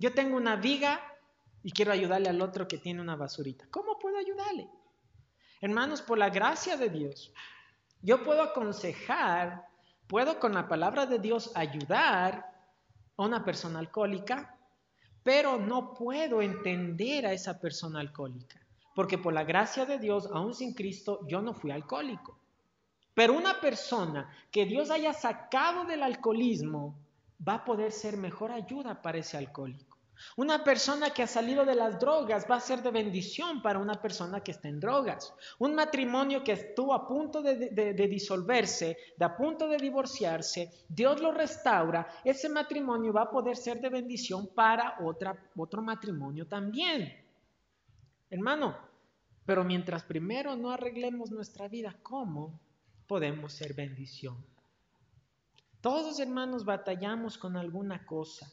Yo 0.00 0.12
tengo 0.12 0.36
una 0.36 0.56
viga 0.56 1.00
y 1.66 1.72
quiero 1.72 1.90
ayudarle 1.90 2.28
al 2.28 2.40
otro 2.40 2.68
que 2.68 2.78
tiene 2.78 3.00
una 3.00 3.16
basurita. 3.16 3.66
¿Cómo 3.70 3.98
puedo 3.98 4.16
ayudarle? 4.16 4.70
Hermanos, 5.60 6.00
por 6.00 6.16
la 6.16 6.30
gracia 6.30 6.76
de 6.76 6.88
Dios, 6.88 7.34
yo 8.02 8.22
puedo 8.22 8.40
aconsejar 8.42 9.66
Puedo 10.06 10.38
con 10.38 10.54
la 10.54 10.68
palabra 10.68 11.04
de 11.06 11.18
Dios 11.18 11.50
ayudar 11.56 12.46
a 13.16 13.22
una 13.24 13.44
persona 13.44 13.80
alcohólica, 13.80 14.56
pero 15.24 15.58
no 15.58 15.94
puedo 15.94 16.40
entender 16.42 17.26
a 17.26 17.32
esa 17.32 17.58
persona 17.58 17.98
alcohólica, 17.98 18.60
porque 18.94 19.18
por 19.18 19.32
la 19.32 19.42
gracia 19.42 19.84
de 19.84 19.98
Dios, 19.98 20.28
aún 20.32 20.54
sin 20.54 20.74
Cristo, 20.74 21.26
yo 21.26 21.42
no 21.42 21.54
fui 21.54 21.72
alcohólico. 21.72 22.38
Pero 23.14 23.32
una 23.32 23.60
persona 23.60 24.30
que 24.52 24.66
Dios 24.66 24.90
haya 24.90 25.12
sacado 25.12 25.84
del 25.84 26.04
alcoholismo 26.04 26.96
va 27.46 27.54
a 27.54 27.64
poder 27.64 27.90
ser 27.90 28.16
mejor 28.16 28.52
ayuda 28.52 29.02
para 29.02 29.18
ese 29.18 29.36
alcohólico. 29.36 29.95
Una 30.36 30.64
persona 30.64 31.10
que 31.10 31.22
ha 31.22 31.26
salido 31.26 31.64
de 31.64 31.74
las 31.74 31.98
drogas 31.98 32.46
va 32.50 32.56
a 32.56 32.60
ser 32.60 32.82
de 32.82 32.90
bendición 32.90 33.62
para 33.62 33.78
una 33.78 34.00
persona 34.00 34.40
que 34.40 34.52
está 34.52 34.68
en 34.68 34.80
drogas. 34.80 35.34
Un 35.58 35.74
matrimonio 35.74 36.42
que 36.42 36.52
estuvo 36.52 36.94
a 36.94 37.06
punto 37.06 37.42
de, 37.42 38.08
disolverse, 38.08 38.96
de 39.16 39.24
a 39.24 39.36
punto 39.36 39.68
de 39.68 39.76
divorciarse, 39.76 40.70
Dios 40.88 41.20
lo 41.20 41.32
restaura, 41.32 42.08
ese 42.24 42.48
matrimonio 42.48 43.12
va 43.12 43.22
a 43.22 43.30
poder 43.30 43.56
ser 43.56 43.80
de 43.80 43.88
bendición 43.88 44.48
para 44.48 44.96
otra, 45.00 45.36
otro 45.56 45.82
matrimonio 45.82 46.46
también. 46.46 47.12
Hermano, 48.30 48.76
pero 49.44 49.64
mientras 49.64 50.02
primero 50.02 50.56
no 50.56 50.70
arreglemos 50.70 51.30
nuestra 51.30 51.68
vida, 51.68 51.96
¿cómo 52.02 52.58
podemos 53.06 53.52
ser 53.52 53.74
bendición? 53.74 54.36
Todos 55.80 56.18
hermanos 56.18 56.64
batallamos 56.64 57.38
con 57.38 57.56
alguna 57.56 58.04
cosa. 58.04 58.50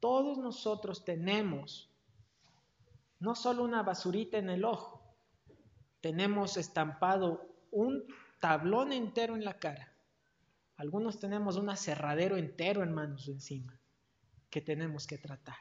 Todos 0.00 0.38
nosotros 0.38 1.04
tenemos 1.04 1.90
no 3.20 3.34
solo 3.34 3.62
una 3.62 3.82
basurita 3.82 4.38
en 4.38 4.48
el 4.48 4.64
ojo, 4.64 5.02
tenemos 6.00 6.56
estampado 6.56 7.46
un 7.70 8.04
tablón 8.40 8.92
entero 8.92 9.36
en 9.36 9.44
la 9.44 9.58
cara. 9.58 9.92
Algunos 10.76 11.20
tenemos 11.20 11.56
un 11.56 11.68
aserradero 11.68 12.38
entero, 12.38 12.82
hermanos, 12.82 13.28
encima, 13.28 13.78
que 14.48 14.62
tenemos 14.62 15.06
que 15.06 15.18
tratar. 15.18 15.58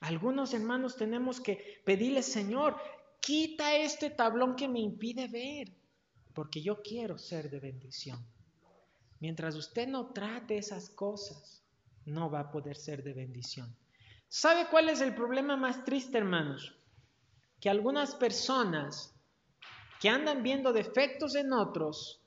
Algunos 0.00 0.54
hermanos 0.54 0.96
tenemos 0.96 1.40
que 1.40 1.82
pedirle, 1.84 2.22
Señor, 2.22 2.76
quita 3.20 3.76
este 3.76 4.08
tablón 4.08 4.56
que 4.56 4.68
me 4.68 4.80
impide 4.80 5.28
ver, 5.28 5.76
porque 6.32 6.62
yo 6.62 6.82
quiero 6.82 7.18
ser 7.18 7.50
de 7.50 7.60
bendición. 7.60 8.24
Mientras 9.20 9.54
usted 9.54 9.86
no 9.86 10.12
trate 10.12 10.56
esas 10.56 10.88
cosas, 10.88 11.62
no 12.06 12.30
va 12.30 12.40
a 12.40 12.50
poder 12.50 12.76
ser 12.76 13.02
de 13.02 13.12
bendición. 13.12 13.76
¿Sabe 14.28 14.66
cuál 14.70 14.88
es 14.88 15.00
el 15.00 15.14
problema 15.14 15.56
más 15.56 15.84
triste, 15.84 16.18
hermanos? 16.18 16.74
Que 17.60 17.70
algunas 17.70 18.14
personas 18.14 19.14
que 20.00 20.08
andan 20.08 20.42
viendo 20.42 20.72
defectos 20.72 21.34
en 21.34 21.52
otros, 21.52 22.20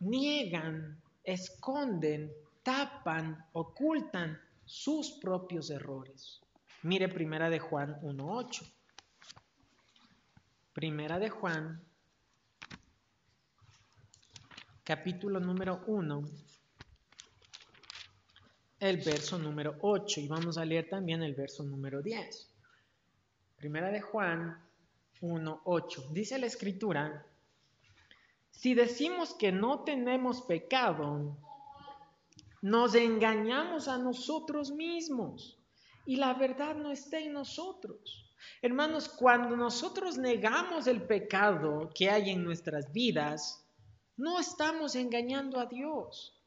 niegan, 0.00 1.00
esconden, 1.24 2.32
tapan, 2.62 3.44
ocultan 3.52 4.40
sus 4.64 5.12
propios 5.20 5.70
errores. 5.70 6.40
Mire 6.82 7.08
primera 7.08 7.50
de 7.50 7.58
Juan 7.58 8.00
1.8. 8.02 8.72
Primera 10.72 11.18
de 11.18 11.28
Juan, 11.28 11.82
capítulo 14.84 15.40
número 15.40 15.82
1 15.86 16.47
el 18.80 18.98
verso 18.98 19.38
número 19.38 19.76
8 19.80 20.20
y 20.20 20.28
vamos 20.28 20.56
a 20.56 20.64
leer 20.64 20.88
también 20.88 21.22
el 21.22 21.34
verso 21.34 21.64
número 21.64 22.00
10. 22.00 22.48
Primera 23.56 23.90
de 23.90 24.00
Juan 24.00 24.56
1, 25.20 25.62
8. 25.64 26.08
Dice 26.12 26.38
la 26.38 26.46
escritura, 26.46 27.26
si 28.50 28.74
decimos 28.74 29.34
que 29.34 29.50
no 29.50 29.80
tenemos 29.80 30.42
pecado, 30.42 31.36
nos 32.62 32.94
engañamos 32.94 33.88
a 33.88 33.98
nosotros 33.98 34.70
mismos 34.70 35.58
y 36.06 36.16
la 36.16 36.34
verdad 36.34 36.76
no 36.76 36.92
está 36.92 37.18
en 37.18 37.32
nosotros. 37.32 38.32
Hermanos, 38.62 39.08
cuando 39.08 39.56
nosotros 39.56 40.16
negamos 40.16 40.86
el 40.86 41.02
pecado 41.02 41.90
que 41.94 42.10
hay 42.10 42.30
en 42.30 42.44
nuestras 42.44 42.92
vidas, 42.92 43.64
no 44.16 44.38
estamos 44.38 44.94
engañando 44.94 45.58
a 45.58 45.66
Dios. 45.66 46.37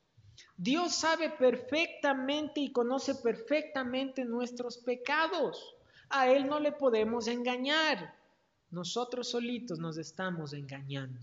Dios 0.57 0.95
sabe 0.95 1.29
perfectamente 1.29 2.59
y 2.59 2.71
conoce 2.71 3.15
perfectamente 3.15 4.25
nuestros 4.25 4.77
pecados. 4.77 5.75
A 6.09 6.29
Él 6.29 6.47
no 6.47 6.59
le 6.59 6.71
podemos 6.71 7.27
engañar. 7.27 8.15
Nosotros 8.69 9.29
solitos 9.29 9.79
nos 9.79 9.97
estamos 9.97 10.53
engañando. 10.53 11.19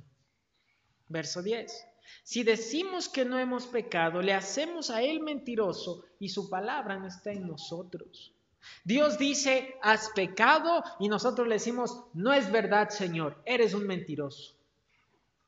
Verso 1.08 1.42
10. 1.42 1.86
Si 2.22 2.42
decimos 2.42 3.08
que 3.08 3.24
no 3.24 3.38
hemos 3.38 3.66
pecado, 3.66 4.22
le 4.22 4.34
hacemos 4.34 4.90
a 4.90 5.02
Él 5.02 5.20
mentiroso 5.20 6.04
y 6.18 6.28
su 6.28 6.48
palabra 6.50 6.98
no 6.98 7.06
está 7.06 7.32
en 7.32 7.46
nosotros. 7.46 8.34
Dios 8.84 9.18
dice, 9.18 9.76
has 9.82 10.10
pecado 10.10 10.82
y 10.98 11.08
nosotros 11.08 11.46
le 11.46 11.54
decimos, 11.54 12.04
no 12.12 12.32
es 12.32 12.50
verdad, 12.50 12.88
Señor, 12.90 13.40
eres 13.44 13.72
un 13.72 13.86
mentiroso. 13.86 14.57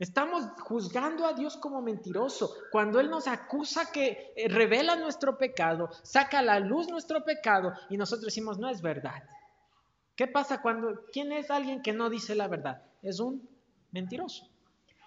Estamos 0.01 0.45
juzgando 0.63 1.27
a 1.27 1.35
Dios 1.35 1.59
como 1.59 1.83
mentiroso. 1.83 2.55
Cuando 2.73 3.01
Él 3.01 3.11
nos 3.11 3.29
acusa 3.29 3.93
que 3.93 4.33
eh, 4.35 4.49
revela 4.49 4.97
nuestro 4.97 5.37
pecado, 5.37 5.91
saca 6.03 6.39
a 6.39 6.43
la 6.43 6.59
luz 6.59 6.89
nuestro 6.89 7.23
pecado 7.23 7.75
y 7.91 7.99
nosotros 7.99 8.25
decimos, 8.25 8.59
no 8.59 8.71
es 8.71 8.81
verdad. 8.81 9.23
¿Qué 10.17 10.27
pasa 10.27 10.63
cuando, 10.63 11.03
quién 11.13 11.33
es 11.33 11.51
alguien 11.51 11.83
que 11.83 11.93
no 11.93 12.09
dice 12.09 12.35
la 12.35 12.49
verdad? 12.49 12.83
Es 13.03 13.21
un 13.21 13.47
mentiroso. 13.93 14.49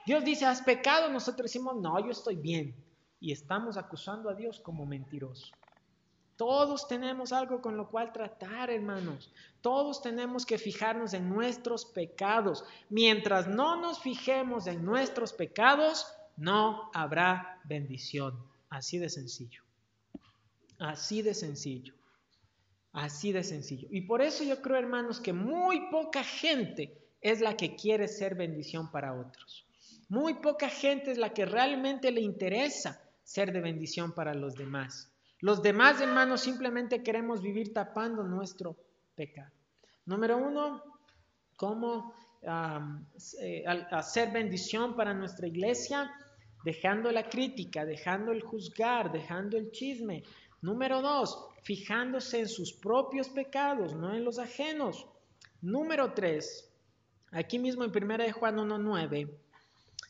Dios 0.05 0.23
dice, 0.23 0.45
has 0.45 0.61
pecado, 0.61 1.09
nosotros 1.09 1.51
decimos, 1.51 1.75
no, 1.77 1.99
yo 1.99 2.11
estoy 2.11 2.35
bien. 2.35 2.75
Y 3.19 3.31
estamos 3.31 3.77
acusando 3.77 4.29
a 4.29 4.35
Dios 4.35 4.59
como 4.59 4.85
mentiroso. 4.85 5.55
Todos 6.35 6.87
tenemos 6.87 7.31
algo 7.31 7.61
con 7.61 7.77
lo 7.77 7.89
cual 7.89 8.11
tratar, 8.11 8.69
hermanos. 8.69 9.31
Todos 9.61 10.01
tenemos 10.01 10.45
que 10.45 10.57
fijarnos 10.57 11.13
en 11.13 11.29
nuestros 11.29 11.85
pecados. 11.85 12.65
Mientras 12.89 13.47
no 13.47 13.79
nos 13.79 13.99
fijemos 13.99 14.67
en 14.67 14.83
nuestros 14.83 15.31
pecados, 15.31 16.07
no 16.35 16.89
habrá 16.93 17.61
bendición. 17.65 18.37
Así 18.69 18.97
de 18.97 19.09
sencillo. 19.09 19.61
Así 20.79 21.21
de 21.21 21.33
sencillo. 21.33 21.93
Así 22.91 23.31
de 23.31 23.43
sencillo. 23.43 23.87
Y 23.91 24.01
por 24.01 24.21
eso 24.21 24.43
yo 24.43 24.61
creo, 24.61 24.77
hermanos, 24.77 25.19
que 25.19 25.33
muy 25.33 25.89
poca 25.91 26.23
gente 26.23 26.99
es 27.21 27.41
la 27.41 27.55
que 27.55 27.75
quiere 27.75 28.07
ser 28.07 28.35
bendición 28.35 28.91
para 28.91 29.13
otros. 29.13 29.65
Muy 30.09 30.35
poca 30.35 30.69
gente 30.69 31.11
es 31.11 31.17
la 31.17 31.33
que 31.33 31.45
realmente 31.45 32.11
le 32.11 32.21
interesa 32.21 33.01
ser 33.23 33.53
de 33.53 33.61
bendición 33.61 34.13
para 34.13 34.33
los 34.33 34.55
demás. 34.55 35.12
Los 35.43 35.61
demás 35.61 35.99
hermanos 35.99 36.39
simplemente 36.39 37.03
queremos 37.03 37.41
vivir 37.41 37.73
tapando 37.73 38.23
nuestro 38.23 38.77
pecado. 39.13 39.51
Número 40.05 40.37
uno, 40.37 40.81
cómo 41.57 42.13
eh, 43.41 43.65
hacer 43.91 44.31
bendición 44.31 44.95
para 44.95 45.13
nuestra 45.13 45.45
iglesia, 45.45 46.09
dejando 46.63 47.11
la 47.11 47.27
crítica, 47.27 47.83
dejando 47.83 48.31
el 48.31 48.41
juzgar, 48.41 49.11
dejando 49.11 49.57
el 49.57 49.69
chisme. 49.71 50.23
Número 50.61 51.01
dos, 51.01 51.49
fijándose 51.63 52.39
en 52.39 52.47
sus 52.47 52.71
propios 52.71 53.27
pecados, 53.27 53.93
no 53.93 54.13
en 54.13 54.23
los 54.23 54.39
ajenos. 54.39 55.05
Número 55.61 56.13
tres, 56.13 56.73
aquí 57.31 57.59
mismo 57.59 57.83
en 57.83 57.91
1 57.91 58.17
de 58.17 58.31
Juan 58.31 58.55
1.9, 58.55 59.29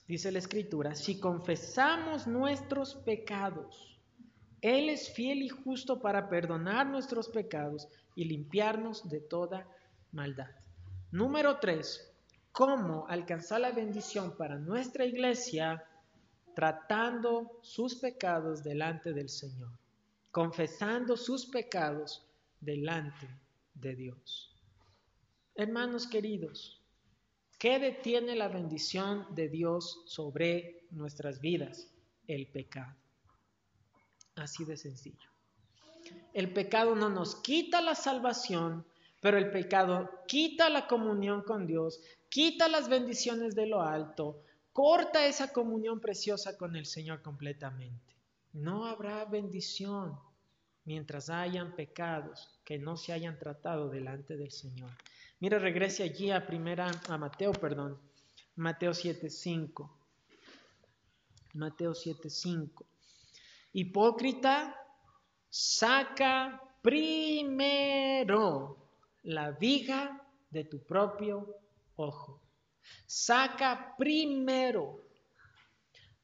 dice 0.07 0.31
la 0.31 0.37
escritura, 0.37 0.93
si 0.93 1.19
confesamos 1.19 2.27
nuestros 2.27 2.93
pecados, 2.93 3.92
él 4.63 4.87
es 4.87 5.11
fiel 5.11 5.43
y 5.43 5.49
justo 5.49 5.99
para 5.99 6.29
perdonar 6.29 6.87
nuestros 6.87 7.27
pecados 7.27 7.89
y 8.15 8.23
limpiarnos 8.23 9.09
de 9.09 9.19
toda 9.19 9.67
maldad. 10.13 10.51
Número 11.11 11.59
tres, 11.59 12.09
¿cómo 12.53 13.05
alcanzar 13.09 13.59
la 13.59 13.71
bendición 13.71 14.37
para 14.37 14.57
nuestra 14.57 15.05
iglesia? 15.05 15.83
Tratando 16.55 17.59
sus 17.61 17.95
pecados 17.95 18.63
delante 18.63 19.11
del 19.11 19.27
Señor, 19.27 19.71
confesando 20.31 21.17
sus 21.17 21.45
pecados 21.45 22.25
delante 22.61 23.27
de 23.73 23.95
Dios. 23.95 24.55
Hermanos 25.55 26.07
queridos, 26.07 26.81
¿qué 27.59 27.79
detiene 27.79 28.33
la 28.37 28.47
bendición 28.47 29.27
de 29.35 29.49
Dios 29.49 30.03
sobre 30.05 30.85
nuestras 30.91 31.41
vidas? 31.41 31.89
El 32.27 32.47
pecado. 32.47 33.02
Así 34.35 34.65
de 34.65 34.77
sencillo. 34.77 35.29
El 36.33 36.51
pecado 36.51 36.95
no 36.95 37.09
nos 37.09 37.35
quita 37.35 37.81
la 37.81 37.95
salvación, 37.95 38.85
pero 39.21 39.37
el 39.37 39.51
pecado 39.51 40.09
quita 40.27 40.69
la 40.69 40.87
comunión 40.87 41.43
con 41.43 41.65
Dios, 41.65 42.01
quita 42.29 42.67
las 42.67 42.89
bendiciones 42.89 43.55
de 43.55 43.67
lo 43.67 43.81
alto, 43.81 44.41
corta 44.73 45.27
esa 45.27 45.53
comunión 45.53 45.99
preciosa 45.99 46.57
con 46.57 46.75
el 46.75 46.85
Señor 46.85 47.21
completamente. 47.21 48.15
No 48.53 48.85
habrá 48.85 49.23
bendición 49.25 50.19
mientras 50.85 51.29
hayan 51.29 51.75
pecados 51.75 52.59
que 52.65 52.77
no 52.77 52.97
se 52.97 53.13
hayan 53.13 53.37
tratado 53.39 53.89
delante 53.89 54.35
del 54.35 54.51
Señor. 54.51 54.91
Mira, 55.39 55.59
regrese 55.59 56.03
allí 56.03 56.31
a 56.31 56.45
primera 56.45 56.91
a 57.07 57.17
Mateo, 57.17 57.51
perdón. 57.53 57.99
Mateo 58.55 58.93
7:5. 58.93 59.89
Mateo 61.53 61.93
7:5. 61.93 62.85
Hipócrita, 63.73 64.75
saca 65.49 66.61
primero 66.83 68.77
la 69.23 69.49
viga 69.51 70.21
de 70.51 70.63
tu 70.65 70.85
propio 70.85 71.47
ojo. 71.95 72.39
Saca 73.07 73.95
primero. 73.97 75.01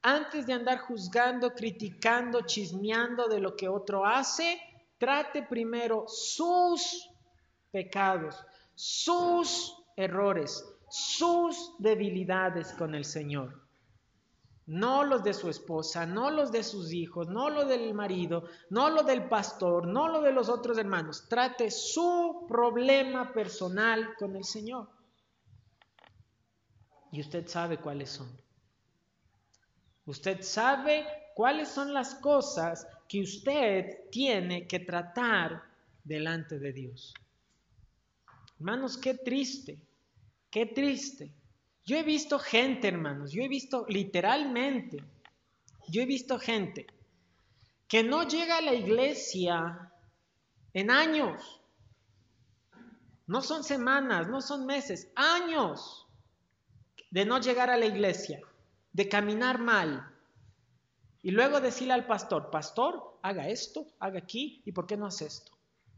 Antes 0.04 0.46
de 0.46 0.54
andar 0.54 0.80
juzgando, 0.80 1.56
criticando, 1.56 2.42
chismeando 2.46 3.28
de 3.28 3.40
lo 3.40 3.56
que 3.56 3.68
otro 3.68 4.06
hace, 4.06 4.62
trate 5.00 5.42
primero 5.42 6.06
sus 6.08 7.10
pecados, 7.72 8.36
sus 8.76 9.76
errores, 9.96 10.64
sus 10.88 11.74
debilidades 11.80 12.72
con 12.74 12.94
el 12.94 13.06
Señor 13.06 13.69
no 14.70 15.04
los 15.04 15.24
de 15.24 15.34
su 15.34 15.50
esposa, 15.50 16.06
no 16.06 16.30
los 16.30 16.52
de 16.52 16.64
sus 16.64 16.94
hijos, 16.94 17.28
no 17.28 17.50
lo 17.50 17.66
del 17.66 17.92
marido, 17.96 18.44
no 18.70 18.92
lo 18.92 19.02
del 19.02 19.28
pastor, 19.28 19.88
no 19.88 20.08
lo 20.08 20.22
de 20.22 20.32
los 20.32 20.48
otros 20.48 20.78
hermanos. 20.78 21.28
Trate 21.28 21.72
su 21.72 22.46
problema 22.48 23.34
personal 23.34 24.14
con 24.20 24.36
el 24.36 24.44
Señor. 24.44 24.88
Y 27.12 27.20
usted 27.20 27.48
sabe 27.48 27.80
cuáles 27.80 28.12
son. 28.12 28.30
Usted 30.06 30.44
sabe 30.44 31.04
cuáles 31.34 31.70
son 31.70 31.92
las 31.92 32.14
cosas 32.14 32.86
que 33.08 33.22
usted 33.22 34.10
tiene 34.12 34.68
que 34.68 34.82
tratar 34.82 35.64
delante 36.04 36.60
de 36.60 36.74
Dios. 36.74 37.16
Hermanos, 38.60 39.00
qué 39.00 39.16
triste, 39.16 39.82
qué 40.52 40.68
triste 40.68 41.39
yo 41.90 41.98
he 41.98 42.04
visto 42.04 42.38
gente, 42.38 42.88
hermanos, 42.88 43.32
yo 43.32 43.42
he 43.42 43.48
visto 43.48 43.84
literalmente, 43.90 45.04
yo 45.88 46.04
he 46.04 46.06
visto 46.06 46.38
gente 46.38 46.86
que 47.88 48.04
no 48.04 48.28
llega 48.28 48.58
a 48.58 48.62
la 48.62 48.76
iglesia 48.76 49.92
en 50.72 50.92
años. 50.92 51.64
No 53.26 53.42
son 53.42 53.64
semanas, 53.64 54.28
no 54.28 54.40
son 54.40 54.68
meses, 54.68 55.12
años 55.16 56.06
de 57.10 57.26
no 57.26 57.40
llegar 57.40 57.72
a 57.72 57.78
la 57.78 57.88
iglesia, 57.88 58.40
de 58.94 59.10
caminar 59.10 59.58
mal. 59.58 60.16
Y 61.24 61.32
luego 61.32 61.60
decirle 61.60 61.94
al 61.94 62.06
pastor, 62.06 62.52
pastor, 62.52 63.18
haga 63.24 63.48
esto, 63.48 63.88
haga 63.98 64.20
aquí, 64.20 64.62
¿y 64.64 64.74
por 64.74 64.86
qué 64.86 64.96
no 64.96 65.08
hace 65.08 65.26
esto? 65.26 65.54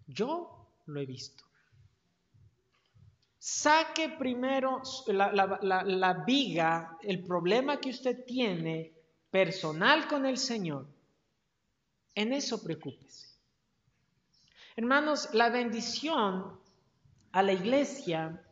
Yo 0.08 0.70
lo 0.86 1.02
he 1.02 1.06
visto. 1.06 1.51
Saque 3.44 4.10
primero 4.20 4.84
la, 5.08 6.24
viga, 6.28 7.00
el 7.02 7.24
problema 7.24 7.80
que 7.80 7.90
usted 7.90 8.24
tiene 8.24 8.94
personal 9.32 10.08
con 10.08 10.28
el 10.28 10.38
Señor. 10.38 10.86
En 12.14 12.34
eso 12.34 12.62
preocúpese. 12.62 13.30
Hermanos, 14.76 15.30
la 15.34 15.50
bendición 15.50 16.60
a 17.32 17.42
la 17.42 17.54
iglesia 17.54 18.46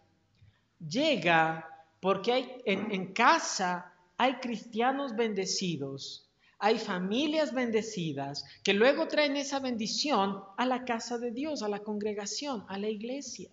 llega 0.79 1.85
porque 1.99 2.33
hay, 2.33 2.61
en, 2.65 2.91
en 2.91 3.13
casa 3.13 3.93
hay 4.17 4.39
cristianos 4.39 5.15
bendecidos, 5.15 6.31
hay 6.57 6.79
familias 6.79 7.53
bendecidas 7.53 8.43
que 8.63 8.73
luego 8.73 9.07
traen 9.07 9.37
esa 9.37 9.59
bendición 9.59 10.43
a 10.57 10.65
la 10.65 10.83
casa 10.83 11.19
de 11.19 11.29
Dios, 11.29 11.61
a 11.61 11.69
la 11.69 11.83
congregación, 11.83 12.65
a 12.67 12.79
la 12.79 12.89
iglesia. 12.89 13.51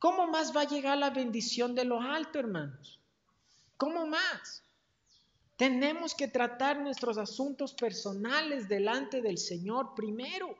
¿Cómo 0.00 0.26
más 0.26 0.56
va 0.56 0.62
a 0.62 0.68
llegar 0.68 0.96
la 0.96 1.10
bendición 1.10 1.74
de 1.74 1.84
lo 1.84 2.00
alto, 2.00 2.38
hermanos? 2.38 2.98
¿Cómo 3.76 4.06
más? 4.06 4.64
Tenemos 5.56 6.14
que 6.14 6.26
tratar 6.26 6.80
nuestros 6.80 7.18
asuntos 7.18 7.74
personales 7.74 8.66
delante 8.66 9.20
del 9.20 9.36
Señor 9.36 9.94
primero. 9.94 10.56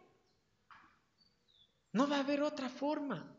No 1.94 2.06
va 2.06 2.18
a 2.18 2.20
haber 2.20 2.42
otra 2.42 2.68
forma. 2.68 3.34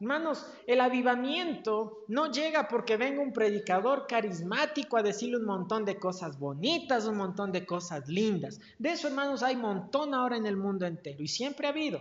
Hermanos, 0.00 0.44
el 0.66 0.80
avivamiento 0.80 2.04
no 2.08 2.32
llega 2.32 2.66
porque 2.66 2.96
venga 2.96 3.22
un 3.22 3.32
predicador 3.32 4.08
carismático 4.08 4.96
a 4.96 5.04
decirle 5.04 5.36
un 5.36 5.44
montón 5.44 5.84
de 5.84 6.00
cosas 6.00 6.36
bonitas, 6.36 7.06
un 7.06 7.18
montón 7.18 7.52
de 7.52 7.64
cosas 7.64 8.08
lindas. 8.08 8.58
De 8.76 8.90
eso, 8.90 9.06
hermanos, 9.06 9.44
hay 9.44 9.54
montón 9.54 10.14
ahora 10.14 10.36
en 10.36 10.46
el 10.46 10.56
mundo 10.56 10.84
entero 10.84 11.22
y 11.22 11.28
siempre 11.28 11.68
ha 11.68 11.70
habido. 11.70 12.00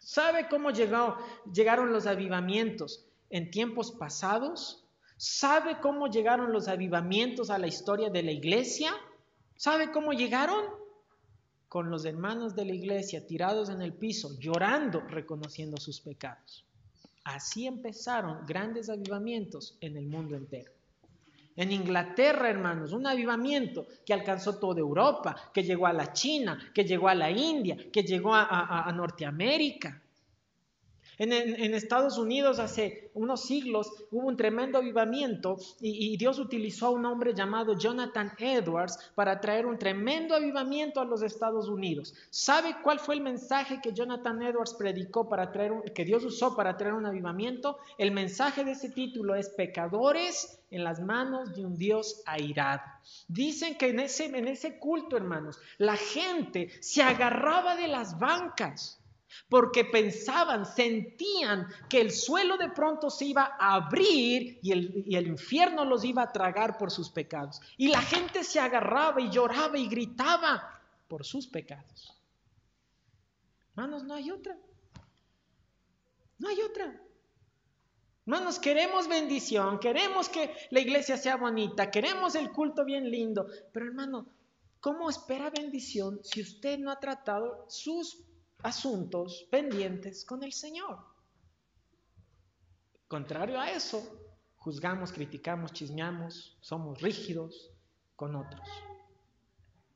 ¿Sabe 0.00 0.48
cómo 0.48 0.70
llegaron 0.70 1.92
los 1.92 2.06
avivamientos 2.06 3.06
en 3.28 3.50
tiempos 3.50 3.92
pasados? 3.92 4.84
¿Sabe 5.16 5.78
cómo 5.80 6.08
llegaron 6.08 6.52
los 6.52 6.66
avivamientos 6.68 7.50
a 7.50 7.58
la 7.58 7.66
historia 7.66 8.10
de 8.10 8.22
la 8.22 8.32
iglesia? 8.32 8.92
¿Sabe 9.56 9.92
cómo 9.92 10.12
llegaron? 10.12 10.64
Con 11.68 11.90
los 11.90 12.04
hermanos 12.04 12.56
de 12.56 12.64
la 12.64 12.72
iglesia 12.72 13.26
tirados 13.26 13.68
en 13.68 13.82
el 13.82 13.92
piso, 13.92 14.38
llorando, 14.40 15.00
reconociendo 15.00 15.76
sus 15.76 16.00
pecados. 16.00 16.64
Así 17.22 17.66
empezaron 17.66 18.44
grandes 18.46 18.88
avivamientos 18.88 19.76
en 19.80 19.96
el 19.96 20.06
mundo 20.06 20.34
entero. 20.34 20.72
En 21.60 21.70
Inglaterra, 21.72 22.48
hermanos, 22.48 22.94
un 22.94 23.06
avivamiento 23.06 23.86
que 24.06 24.14
alcanzó 24.14 24.58
toda 24.58 24.80
Europa, 24.80 25.36
que 25.52 25.62
llegó 25.62 25.86
a 25.86 25.92
la 25.92 26.10
China, 26.10 26.58
que 26.72 26.84
llegó 26.84 27.06
a 27.06 27.14
la 27.14 27.30
India, 27.30 27.76
que 27.92 28.02
llegó 28.02 28.34
a, 28.34 28.90
Norteamérica. 28.96 30.00
En, 31.22 31.74
Estados 31.74 32.16
Unidos 32.16 32.58
hace 32.58 33.10
unos 33.12 33.44
siglos 33.44 33.92
hubo 34.10 34.26
un 34.26 34.38
tremendo 34.38 34.78
avivamiento 34.78 35.58
y, 35.78 36.16
Dios 36.16 36.38
utilizó 36.38 36.86
a 36.86 36.90
un 36.90 37.04
hombre 37.04 37.34
llamado 37.34 37.76
Jonathan 37.76 38.32
Edwards 38.38 38.98
para 39.14 39.38
traer 39.38 39.66
un 39.66 39.78
tremendo 39.78 40.34
avivamiento 40.34 40.98
a 40.98 41.04
los 41.04 41.22
Estados 41.22 41.68
Unidos. 41.68 42.14
¿Sabe 42.30 42.76
cuál 42.82 43.00
fue 43.00 43.16
el 43.16 43.20
mensaje 43.20 43.82
que 43.82 43.92
Jonathan 43.92 44.40
Edwards 44.40 44.72
predicó 44.72 45.28
para 45.28 45.52
traer, 45.52 45.92
que 45.94 46.06
Dios 46.06 46.24
usó 46.24 46.56
para 46.56 46.78
traer 46.78 46.94
un 46.94 47.04
avivamiento? 47.04 47.76
El 47.98 48.12
mensaje 48.12 48.64
de 48.64 48.70
ese 48.70 48.88
título 48.88 49.34
es 49.34 49.50
pecadores 49.50 50.58
en 50.70 50.84
las 50.84 51.00
manos 51.00 51.54
de 51.54 51.66
un 51.66 51.76
Dios 51.76 52.22
airado. 52.24 52.80
Dicen 53.28 53.76
que 53.76 53.88
en 53.88 54.00
ese, 54.00 54.24
en 54.24 54.48
ese 54.48 54.78
culto, 54.78 55.18
hermanos, 55.18 55.58
la 55.76 55.96
gente 55.96 56.70
se 56.80 57.02
agarraba 57.02 57.76
de 57.76 57.88
las 57.88 58.18
bancas 58.18 58.99
porque 59.48 59.84
pensaban, 59.84 60.66
sentían 60.66 61.66
que 61.88 62.00
el 62.00 62.10
suelo 62.10 62.56
de 62.56 62.70
pronto 62.70 63.10
se 63.10 63.26
iba 63.26 63.56
a 63.58 63.74
abrir 63.74 64.58
y 64.62 64.72
el, 64.72 65.26
infierno 65.26 65.84
los 65.84 66.04
iba 66.04 66.22
a 66.22 66.32
tragar 66.32 66.78
por 66.78 66.90
sus 66.90 67.10
pecados. 67.10 67.60
Y 67.76 67.88
la 67.88 68.02
gente 68.02 68.44
se 68.44 68.60
agarraba 68.60 69.20
y 69.20 69.30
lloraba 69.30 69.78
y 69.78 69.88
gritaba 69.88 70.80
por 71.08 71.24
sus 71.24 71.46
pecados. 71.46 72.16
Hermanos, 73.70 74.04
no 74.04 74.14
hay 74.14 74.30
otra. 74.30 74.56
No 76.38 76.48
hay 76.48 76.60
otra. 76.62 77.00
Hermanos, 78.26 78.58
queremos 78.58 79.08
bendición, 79.08 79.80
queremos 79.80 80.28
que 80.28 80.54
la 80.70 80.80
iglesia 80.80 81.16
sea 81.16 81.36
bonita, 81.36 81.90
queremos 81.90 82.34
el 82.34 82.52
culto 82.52 82.84
bien 82.84 83.10
lindo, 83.10 83.46
pero 83.72 83.86
hermano, 83.86 84.26
¿cómo 84.78 85.10
espera 85.10 85.50
bendición 85.50 86.20
si 86.22 86.40
usted 86.40 86.78
no 86.78 86.92
ha 86.92 87.00
tratado 87.00 87.64
sus 87.68 88.22
asuntos 88.62 89.46
pendientes 89.50 90.24
con 90.24 90.42
el 90.42 90.52
Señor. 90.52 90.98
Contrario 93.08 93.60
a 93.60 93.70
eso, 93.70 94.02
juzgamos, 94.56 95.12
criticamos, 95.12 95.72
chismeamos, 95.72 96.56
somos 96.60 97.00
rígidos 97.00 97.70
con 98.16 98.36
otros. 98.36 98.68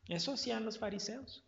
Eso 0.09 0.33
hacían 0.33 0.65
los 0.65 0.79
fariseos. 0.79 1.45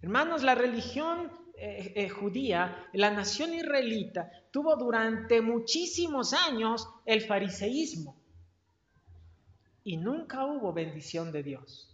Hermanos, 0.00 0.42
la 0.42 0.54
religión 0.54 1.30
eh, 1.54 1.92
eh, 1.94 2.08
judía, 2.08 2.88
la 2.92 3.10
nación 3.10 3.54
israelita, 3.54 4.30
tuvo 4.50 4.74
durante 4.76 5.40
muchísimos 5.40 6.32
años 6.32 6.88
el 7.04 7.20
fariseísmo 7.20 8.16
y 9.84 9.96
nunca 9.96 10.44
hubo 10.44 10.72
bendición 10.72 11.30
de 11.32 11.42
Dios. 11.42 11.91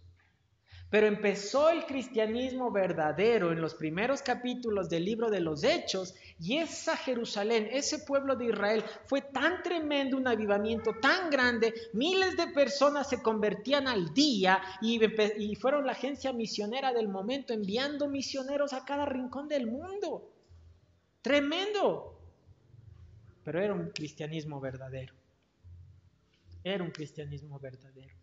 Pero 0.89 1.05
empezó 1.05 1.69
el 1.69 1.85
cristianismo 1.85 2.71
verdadero 2.71 3.51
en 3.51 3.61
los 3.61 3.75
primeros 3.75 4.23
capítulos 4.23 4.89
del 4.89 5.05
libro 5.05 5.29
de 5.29 5.39
los 5.39 5.63
Hechos 5.63 6.15
y 6.39 6.57
esa 6.57 6.97
Jerusalén, 6.97 7.69
ese 7.71 7.99
pueblo 7.99 8.35
de 8.35 8.45
Israel, 8.45 8.83
fue 9.05 9.21
tan 9.21 9.61
tremendo 9.61 10.17
un 10.17 10.27
avivamiento, 10.27 10.95
tan 10.99 11.29
grande, 11.29 11.73
miles 11.93 12.35
de 12.35 12.47
personas 12.47 13.07
se 13.07 13.21
convertían 13.21 13.87
al 13.87 14.13
día 14.15 14.61
y, 14.81 14.99
fueron 15.55 15.85
la 15.85 15.91
agencia 15.91 16.33
misionera 16.33 16.91
del 16.91 17.07
momento 17.07 17.53
enviando 17.53 18.07
misioneros 18.07 18.73
a 18.73 18.83
cada 18.83 19.05
rincón 19.05 19.47
del 19.47 19.67
mundo. 19.67 20.33
Tremendo. 21.21 22.19
Pero 23.43 23.61
era 23.61 23.73
un 23.75 23.91
cristianismo 23.91 24.59
verdadero. 24.59 25.13
Era 26.63 26.83
un 26.83 26.91
cristianismo 26.91 27.59
verdadero. 27.59 28.18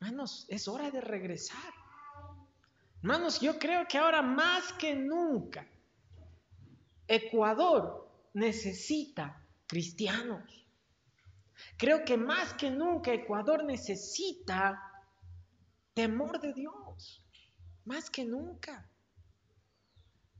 Hermanos, 0.00 0.46
es 0.48 0.68
hora 0.68 0.90
de 0.90 1.00
regresar. 1.00 1.72
Hermanos, 3.02 3.40
yo 3.40 3.58
creo 3.58 3.86
que 3.88 3.98
ahora 3.98 4.22
más 4.22 4.72
que 4.74 4.94
nunca 4.94 5.66
Ecuador 7.06 8.08
necesita 8.34 9.44
cristianos. 9.66 10.42
Creo 11.76 12.04
que 12.04 12.16
más 12.16 12.54
que 12.54 12.70
nunca 12.70 13.12
Ecuador 13.12 13.64
necesita 13.64 14.80
temor 15.94 16.40
de 16.40 16.52
Dios. 16.52 17.24
Más 17.84 18.10
que 18.10 18.24
nunca. 18.24 18.88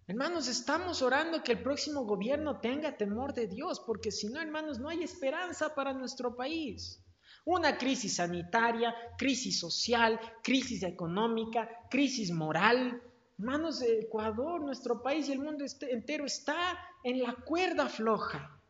Hermanos, 0.07 0.49
estamos 0.49 1.03
orando 1.03 1.43
que 1.43 1.53
el 1.53 1.63
próximo 1.63 2.05
gobierno 2.05 2.61
tenga 2.61 2.97
temor 2.97 3.35
de 3.35 3.47
Dios, 3.47 3.81
porque 3.81 4.11
si 4.11 4.29
no, 4.29 4.41
hermanos, 4.41 4.79
no 4.79 4.89
hay 4.89 5.03
esperanza 5.03 5.75
para 5.75 5.93
nuestro 5.93 6.35
país. 6.35 7.03
Una 7.49 7.79
crisis 7.79 8.17
sanitaria, 8.17 8.95
crisis 9.17 9.59
social, 9.59 10.21
crisis 10.43 10.83
económica, 10.83 11.67
crisis 11.89 12.31
moral. 12.31 13.03
Hermanos 13.39 13.81
Ecuador, 13.81 14.61
nuestro 14.61 15.03
país 15.03 15.29
y 15.29 15.33
el 15.33 15.39
mundo 15.39 15.65
este, 15.65 15.91
entero 15.95 16.27
está 16.27 16.79
en 17.03 17.23
la 17.23 17.33
cuerda 17.33 17.89
floja, 17.89 18.61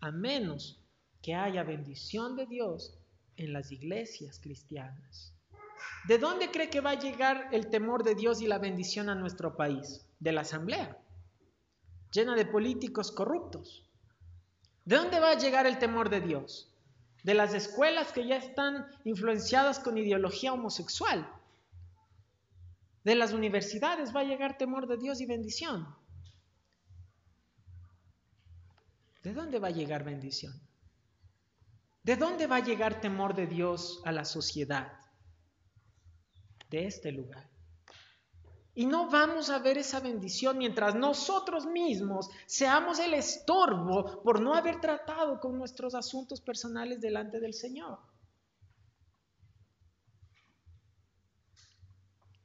a 0.00 0.10
menos 0.10 0.82
que 1.22 1.36
haya 1.36 1.62
bendición 1.62 2.34
de 2.34 2.46
Dios 2.46 2.98
en 3.36 3.52
las 3.52 3.70
iglesias 3.70 4.40
cristianas. 4.40 5.32
¿De 6.08 6.18
dónde 6.18 6.50
cree 6.50 6.68
que 6.68 6.80
va 6.80 6.90
a 6.90 6.98
llegar 6.98 7.50
el 7.52 7.70
temor 7.70 8.02
de 8.02 8.16
Dios 8.16 8.42
y 8.42 8.48
la 8.48 8.58
bendición 8.58 9.08
a 9.08 9.14
nuestro 9.14 9.56
país? 9.56 10.04
De 10.18 10.32
la 10.32 10.40
asamblea, 10.40 10.98
llena 12.10 12.34
de 12.34 12.44
políticos 12.44 13.12
corruptos. 13.12 13.88
¿De 14.84 14.96
dónde 14.96 15.20
va 15.20 15.30
a 15.30 15.38
llegar 15.38 15.68
el 15.68 15.78
temor 15.78 16.10
de 16.10 16.22
Dios? 16.22 16.69
De 17.22 17.34
las 17.34 17.54
escuelas 17.54 18.12
que 18.12 18.26
ya 18.26 18.36
están 18.36 18.86
influenciadas 19.04 19.78
con 19.78 19.98
ideología 19.98 20.52
homosexual. 20.52 21.28
De 23.04 23.14
las 23.14 23.32
universidades 23.32 24.14
va 24.14 24.20
a 24.20 24.24
llegar 24.24 24.56
temor 24.58 24.86
de 24.86 24.96
Dios 24.96 25.20
y 25.20 25.26
bendición. 25.26 25.94
¿De 29.22 29.34
dónde 29.34 29.58
va 29.58 29.68
a 29.68 29.72
llegar 29.72 30.04
bendición? 30.04 30.58
¿De 32.02 32.16
dónde 32.16 32.46
va 32.46 32.56
a 32.56 32.64
llegar 32.64 33.00
temor 33.00 33.34
de 33.34 33.46
Dios 33.46 34.00
a 34.04 34.12
la 34.12 34.24
sociedad? 34.24 34.92
De 36.70 36.86
este 36.86 37.12
lugar. 37.12 37.49
Y 38.74 38.86
no 38.86 39.10
vamos 39.10 39.50
a 39.50 39.58
ver 39.58 39.78
esa 39.78 40.00
bendición 40.00 40.56
mientras 40.56 40.94
nosotros 40.94 41.66
mismos 41.66 42.30
seamos 42.46 42.98
el 43.00 43.14
estorbo 43.14 44.22
por 44.22 44.40
no 44.40 44.54
haber 44.54 44.80
tratado 44.80 45.40
con 45.40 45.58
nuestros 45.58 45.94
asuntos 45.94 46.40
personales 46.40 47.00
delante 47.00 47.40
del 47.40 47.52
Señor. 47.52 47.98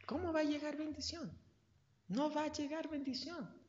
¿Cómo 0.05 0.33
va 0.33 0.41
a 0.41 0.43
llegar 0.43 0.77
bendición? 0.77 1.31
No 2.07 2.31
va 2.31 2.43
a 2.43 2.51
llegar 2.51 2.89
bendición. 2.89 3.64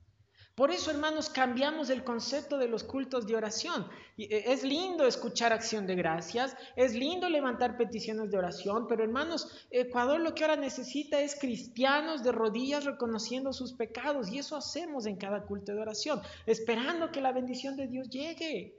Por 0.56 0.70
eso, 0.70 0.90
hermanos, 0.90 1.28
cambiamos 1.28 1.90
el 1.90 2.02
concepto 2.02 2.56
de 2.56 2.66
los 2.66 2.82
cultos 2.82 3.26
de 3.26 3.36
oración. 3.36 3.86
Eh, 4.16 4.44
es 4.46 4.64
lindo 4.64 5.06
escuchar 5.06 5.52
acción 5.52 5.86
de 5.86 5.94
gracias, 5.96 6.56
es 6.76 6.94
lindo 6.94 7.28
levantar 7.28 7.76
peticiones 7.76 8.30
de 8.30 8.38
oración, 8.38 8.86
pero 8.88 9.04
hermanos, 9.04 9.66
Ecuador 9.70 10.18
lo 10.18 10.34
que 10.34 10.44
ahora 10.44 10.56
necesita 10.56 11.20
es 11.20 11.38
cristianos 11.38 12.24
de 12.24 12.32
rodillas 12.32 12.86
reconociendo 12.86 13.52
sus 13.52 13.74
pecados 13.74 14.30
y 14.30 14.38
eso 14.38 14.56
hacemos 14.56 15.04
en 15.04 15.16
cada 15.16 15.42
culto 15.42 15.74
de 15.74 15.82
oración, 15.82 16.22
esperando 16.46 17.12
que 17.12 17.20
la 17.20 17.32
bendición 17.32 17.76
de 17.76 17.88
Dios 17.88 18.08
llegue. 18.08 18.74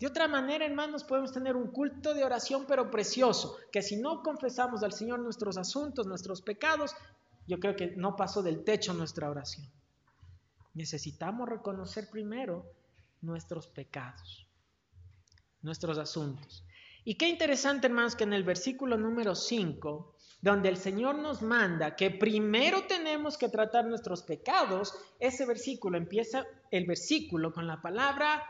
De 0.00 0.06
otra 0.08 0.26
manera, 0.26 0.66
hermanos, 0.66 1.04
podemos 1.04 1.30
tener 1.30 1.54
un 1.54 1.70
culto 1.70 2.12
de 2.12 2.24
oración, 2.24 2.64
pero 2.66 2.90
precioso, 2.90 3.56
que 3.70 3.82
si 3.82 3.98
no 3.98 4.20
confesamos 4.20 4.82
al 4.82 4.92
Señor 4.92 5.20
nuestros 5.20 5.58
asuntos, 5.58 6.08
nuestros 6.08 6.42
pecados, 6.42 6.90
yo 7.46 7.60
creo 7.60 7.76
que 7.76 7.94
no 7.94 8.16
pasó 8.16 8.42
del 8.42 8.64
techo 8.64 8.94
nuestra 8.94 9.30
oración 9.30 9.70
necesitamos 10.76 11.48
reconocer 11.48 12.08
primero 12.10 12.64
nuestros 13.20 13.66
pecados, 13.66 14.48
nuestros 15.62 15.98
asuntos. 15.98 16.64
Y 17.04 17.16
qué 17.16 17.28
interesante, 17.28 17.88
hermanos, 17.88 18.14
que 18.14 18.24
en 18.24 18.32
el 18.32 18.44
versículo 18.44 18.96
número 18.96 19.34
5 19.34 20.16
donde 20.40 20.68
el 20.68 20.76
Señor 20.76 21.18
nos 21.18 21.42
manda 21.42 21.96
que 21.96 22.10
primero 22.10 22.86
tenemos 22.86 23.36
que 23.38 23.48
tratar 23.48 23.86
nuestros 23.86 24.22
pecados, 24.22 24.94
ese 25.18 25.46
versículo 25.46 25.96
empieza 25.96 26.44
el 26.70 26.86
versículo 26.86 27.52
con 27.52 27.66
la 27.66 27.80
palabra 27.80 28.44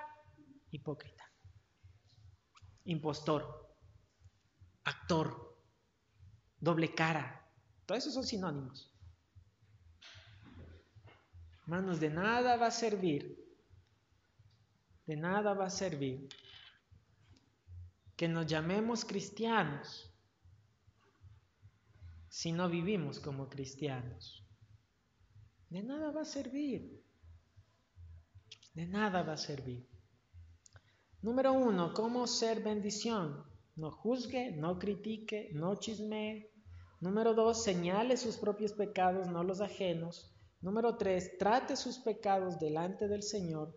hipócrita, 0.70 1.24
impostor, 2.84 3.76
actor, 4.84 5.58
doble 6.58 6.94
cara. 6.94 7.48
Todos 7.86 8.00
esos 8.00 8.14
son 8.14 8.24
sinónimos. 8.24 8.95
Hermanos, 11.66 11.98
de 11.98 12.10
nada 12.10 12.56
va 12.56 12.68
a 12.68 12.70
servir, 12.70 13.44
de 15.04 15.16
nada 15.16 15.52
va 15.52 15.66
a 15.66 15.70
servir 15.70 16.28
que 18.16 18.28
nos 18.28 18.46
llamemos 18.46 19.04
cristianos 19.04 20.08
si 22.28 22.52
no 22.52 22.68
vivimos 22.68 23.18
como 23.18 23.48
cristianos. 23.48 24.46
De 25.68 25.82
nada 25.82 26.12
va 26.12 26.20
a 26.20 26.24
servir. 26.24 27.02
De 28.72 28.86
nada 28.86 29.24
va 29.24 29.32
a 29.32 29.36
servir. 29.36 29.84
Número 31.20 31.52
uno, 31.52 31.92
¿cómo 31.94 32.28
ser 32.28 32.62
bendición? 32.62 33.44
No 33.74 33.90
juzgue, 33.90 34.52
no 34.52 34.78
critique, 34.78 35.50
no 35.52 35.74
chismee. 35.74 36.48
Número 37.00 37.34
dos, 37.34 37.64
señale 37.64 38.16
sus 38.16 38.36
propios 38.36 38.72
pecados, 38.72 39.26
no 39.26 39.42
los 39.42 39.60
ajenos. 39.60 40.35
Número 40.60 40.96
tres, 40.96 41.36
trate 41.38 41.76
sus 41.76 41.98
pecados 41.98 42.58
delante 42.58 43.08
del 43.08 43.22
Señor. 43.22 43.74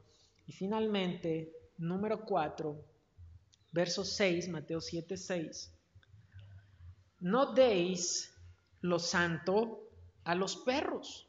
Y 0.48 0.52
finalmente, 0.52 1.54
número 1.78 2.26
cuatro, 2.26 2.84
verso 3.72 4.04
6, 4.04 4.50
Mateo 4.50 4.82
7, 4.82 5.16
6. 5.16 5.72
No 7.20 7.54
deis 7.54 8.34
lo 8.82 8.98
santo 8.98 9.90
a 10.24 10.36
los 10.36 10.58
perros, 10.58 11.28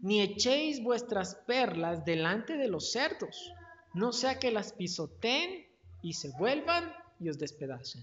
ni 0.00 0.20
echéis 0.20 0.82
vuestras 0.82 1.36
perlas 1.46 2.04
delante 2.04 2.56
de 2.56 2.68
los 2.68 2.90
cerdos, 2.92 3.52
no 3.94 4.12
sea 4.12 4.38
que 4.38 4.50
las 4.50 4.72
pisoteen 4.72 5.66
y 6.02 6.14
se 6.14 6.30
vuelvan 6.38 6.92
y 7.20 7.28
os 7.28 7.38
despedacen. 7.38 8.02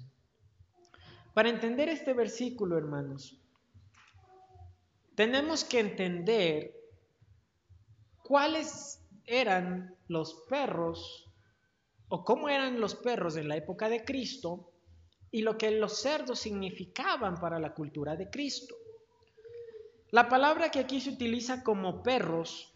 Para 1.34 1.49
entender 1.49 1.89
este 1.89 2.13
versículo, 2.13 2.77
hermanos, 2.77 3.38
tenemos 5.20 5.65
que 5.65 5.82
entender 5.82 6.74
cuáles 8.24 9.05
eran 9.26 9.93
los 10.07 10.45
perros 10.47 11.30
o 12.07 12.24
cómo 12.24 12.47
eran 12.47 12.80
los 12.80 12.95
perros 12.95 13.36
en 13.36 13.49
la 13.49 13.57
época 13.57 13.89
de 13.89 14.05
Cristo 14.05 14.72
y 15.30 15.41
lo 15.41 15.57
que 15.57 15.72
los 15.72 15.99
cerdos 15.99 16.39
significaban 16.39 17.36
para 17.36 17.59
la 17.59 17.74
cultura 17.74 18.15
de 18.15 18.30
Cristo. 18.30 18.76
La 20.11 20.30
palabra 20.30 20.72
que 20.72 20.80
aquí 20.80 21.01
se 21.01 21.09
utiliza 21.09 21.65
como 21.65 22.01
perros 22.01 22.74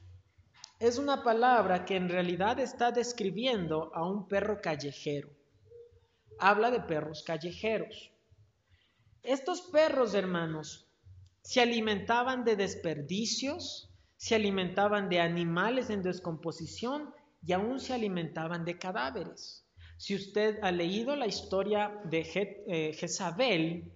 es 0.79 0.97
una 0.97 1.23
palabra 1.23 1.85
que 1.85 1.95
en 1.95 2.09
realidad 2.09 2.59
está 2.59 2.91
describiendo 2.91 3.89
a 3.95 4.05
un 4.05 4.27
perro 4.27 4.59
callejero. 4.59 5.29
Habla 6.39 6.71
de 6.71 6.81
perros 6.81 7.23
callejeros. 7.23 8.11
Estos 9.23 9.61
perros, 9.61 10.13
hermanos, 10.13 10.82
se 11.43 11.61
alimentaban 11.61 12.45
de 12.45 12.55
desperdicios, 12.55 13.89
se 14.15 14.35
alimentaban 14.35 15.09
de 15.09 15.19
animales 15.19 15.89
en 15.89 16.01
descomposición 16.01 17.13
y 17.45 17.51
aún 17.51 17.79
se 17.81 17.93
alimentaban 17.93 18.63
de 18.63 18.77
cadáveres. 18.77 19.65
Si 19.97 20.15
usted 20.15 20.57
ha 20.61 20.71
leído 20.71 21.15
la 21.15 21.27
historia 21.27 22.01
de 22.05 22.21
eh, 22.67 22.93
Jezabel, 22.93 23.91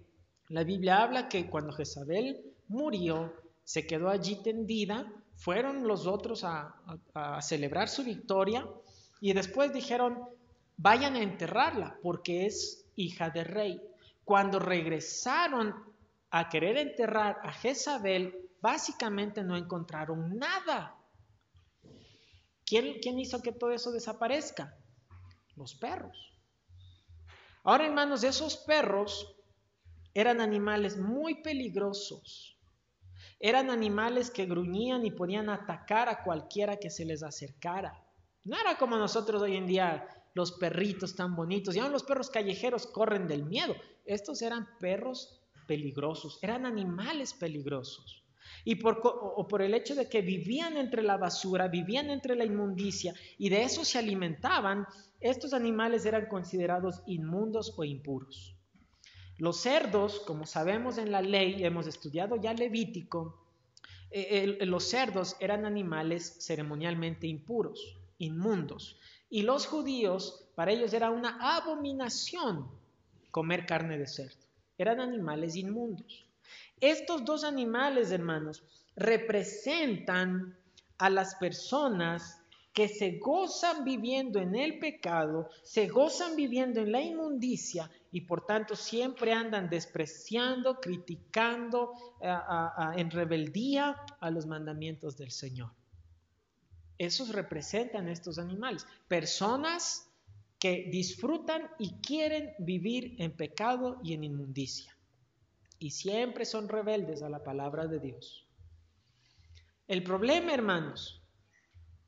la 0.48 0.62
Biblia 0.62 1.02
habla 1.02 1.28
que 1.28 1.48
cuando 1.48 1.72
Jezabel 1.72 2.38
murió, 2.68 3.32
se 3.64 3.86
quedó 3.86 4.10
allí 4.10 4.42
tendida, 4.42 5.10
fueron 5.36 5.86
los 5.88 6.06
otros 6.06 6.44
a, 6.44 6.74
a 7.14 7.40
celebrar 7.40 7.88
su 7.88 8.04
victoria 8.04 8.66
y 9.20 9.32
después 9.32 9.72
dijeron, 9.72 10.18
vayan 10.76 11.16
a 11.16 11.22
enterrarla 11.22 11.98
porque 12.02 12.46
es 12.46 12.86
hija 12.96 13.30
de 13.30 13.44
rey. 13.44 13.80
Cuando 14.24 14.58
regresaron 14.58 15.74
a 16.30 16.48
querer 16.48 16.76
enterrar 16.76 17.38
a 17.42 17.52
Jezabel, 17.52 18.50
básicamente 18.60 19.42
no 19.42 19.56
encontraron 19.56 20.38
nada. 20.38 20.96
¿Quién, 22.64 22.98
¿Quién, 23.00 23.18
hizo 23.18 23.40
que 23.40 23.52
todo 23.52 23.70
eso 23.70 23.92
desaparezca? 23.92 24.78
los 25.58 25.74
perros. 25.74 26.16
Ahora, 27.64 27.86
hermanos, 27.86 28.22
esos 28.24 28.56
perros 28.56 29.34
eran 30.14 30.40
animales 30.40 30.96
muy 30.96 31.42
peligrosos. 31.42 32.56
Eran 33.40 33.70
animales 33.70 34.30
que 34.30 34.46
gruñían 34.46 35.04
y 35.04 35.10
podían 35.10 35.50
atacar 35.50 36.08
a 36.08 36.22
cualquiera 36.22 36.78
que 36.78 36.90
se 36.90 37.04
les 37.04 37.22
acercara. 37.22 38.04
No 38.44 38.58
era 38.58 38.78
como 38.78 38.96
nosotros 38.96 39.42
hoy 39.42 39.56
en 39.56 39.66
día, 39.66 40.08
los 40.34 40.52
perritos 40.52 41.14
tan 41.14 41.36
bonitos. 41.36 41.76
Y 41.76 41.80
aún 41.80 41.92
los 41.92 42.04
perros 42.04 42.30
callejeros 42.30 42.86
corren 42.86 43.26
del 43.26 43.44
miedo. 43.44 43.74
Estos 44.06 44.40
eran 44.40 44.66
perros 44.78 45.37
peligrosos, 45.68 46.40
eran 46.42 46.66
animales 46.66 47.32
peligrosos. 47.32 48.24
Y 48.64 48.74
por, 48.76 49.00
o 49.04 49.46
por 49.46 49.62
el 49.62 49.74
hecho 49.74 49.94
de 49.94 50.08
que 50.08 50.22
vivían 50.22 50.76
entre 50.76 51.02
la 51.02 51.16
basura, 51.16 51.68
vivían 51.68 52.10
entre 52.10 52.34
la 52.34 52.44
inmundicia 52.44 53.14
y 53.38 53.48
de 53.50 53.62
eso 53.62 53.84
se 53.84 53.98
alimentaban, 53.98 54.86
estos 55.20 55.52
animales 55.52 56.04
eran 56.06 56.26
considerados 56.26 57.02
inmundos 57.06 57.74
o 57.76 57.84
impuros. 57.84 58.56
Los 59.36 59.60
cerdos, 59.60 60.20
como 60.20 60.46
sabemos 60.46 60.98
en 60.98 61.12
la 61.12 61.22
ley, 61.22 61.64
hemos 61.64 61.86
estudiado 61.86 62.34
ya 62.36 62.52
Levítico, 62.52 63.46
eh, 64.10 64.58
los 64.62 64.88
cerdos 64.88 65.36
eran 65.38 65.64
animales 65.64 66.38
ceremonialmente 66.40 67.26
impuros, 67.26 67.98
inmundos. 68.18 68.98
Y 69.30 69.42
los 69.42 69.66
judíos, 69.66 70.50
para 70.56 70.72
ellos 70.72 70.92
era 70.92 71.10
una 71.10 71.56
abominación 71.56 72.68
comer 73.30 73.66
carne 73.66 73.98
de 73.98 74.06
cerdo. 74.06 74.47
Eran 74.78 75.00
animales 75.00 75.56
inmundos. 75.56 76.24
Estos 76.80 77.24
dos 77.24 77.44
animales, 77.44 78.12
hermanos, 78.12 78.62
representan 78.96 80.56
a 80.96 81.10
las 81.10 81.34
personas 81.34 82.40
que 82.72 82.88
se 82.88 83.18
gozan 83.18 83.84
viviendo 83.84 84.38
en 84.38 84.54
el 84.54 84.78
pecado, 84.78 85.50
se 85.64 85.88
gozan 85.88 86.36
viviendo 86.36 86.80
en 86.80 86.92
la 86.92 87.00
inmundicia 87.00 87.90
y 88.12 88.20
por 88.20 88.46
tanto 88.46 88.76
siempre 88.76 89.32
andan 89.32 89.68
despreciando, 89.68 90.80
criticando, 90.80 91.92
en 92.94 93.10
rebeldía 93.10 94.00
a 94.20 94.30
los 94.30 94.46
mandamientos 94.46 95.16
del 95.16 95.32
Señor. 95.32 95.72
Esos 96.98 97.30
representan 97.30 98.08
estos 98.08 98.38
animales, 98.38 98.86
personas 99.08 100.07
que 100.58 100.88
disfrutan 100.90 101.70
y 101.78 102.00
quieren 102.00 102.54
vivir 102.58 103.14
en 103.18 103.36
pecado 103.36 104.00
y 104.02 104.14
en 104.14 104.24
inmundicia. 104.24 104.96
Y 105.78 105.90
siempre 105.90 106.44
son 106.44 106.68
rebeldes 106.68 107.22
a 107.22 107.28
la 107.28 107.44
palabra 107.44 107.86
de 107.86 108.00
Dios. 108.00 108.48
El 109.86 110.02
problema, 110.02 110.52
hermanos, 110.52 111.22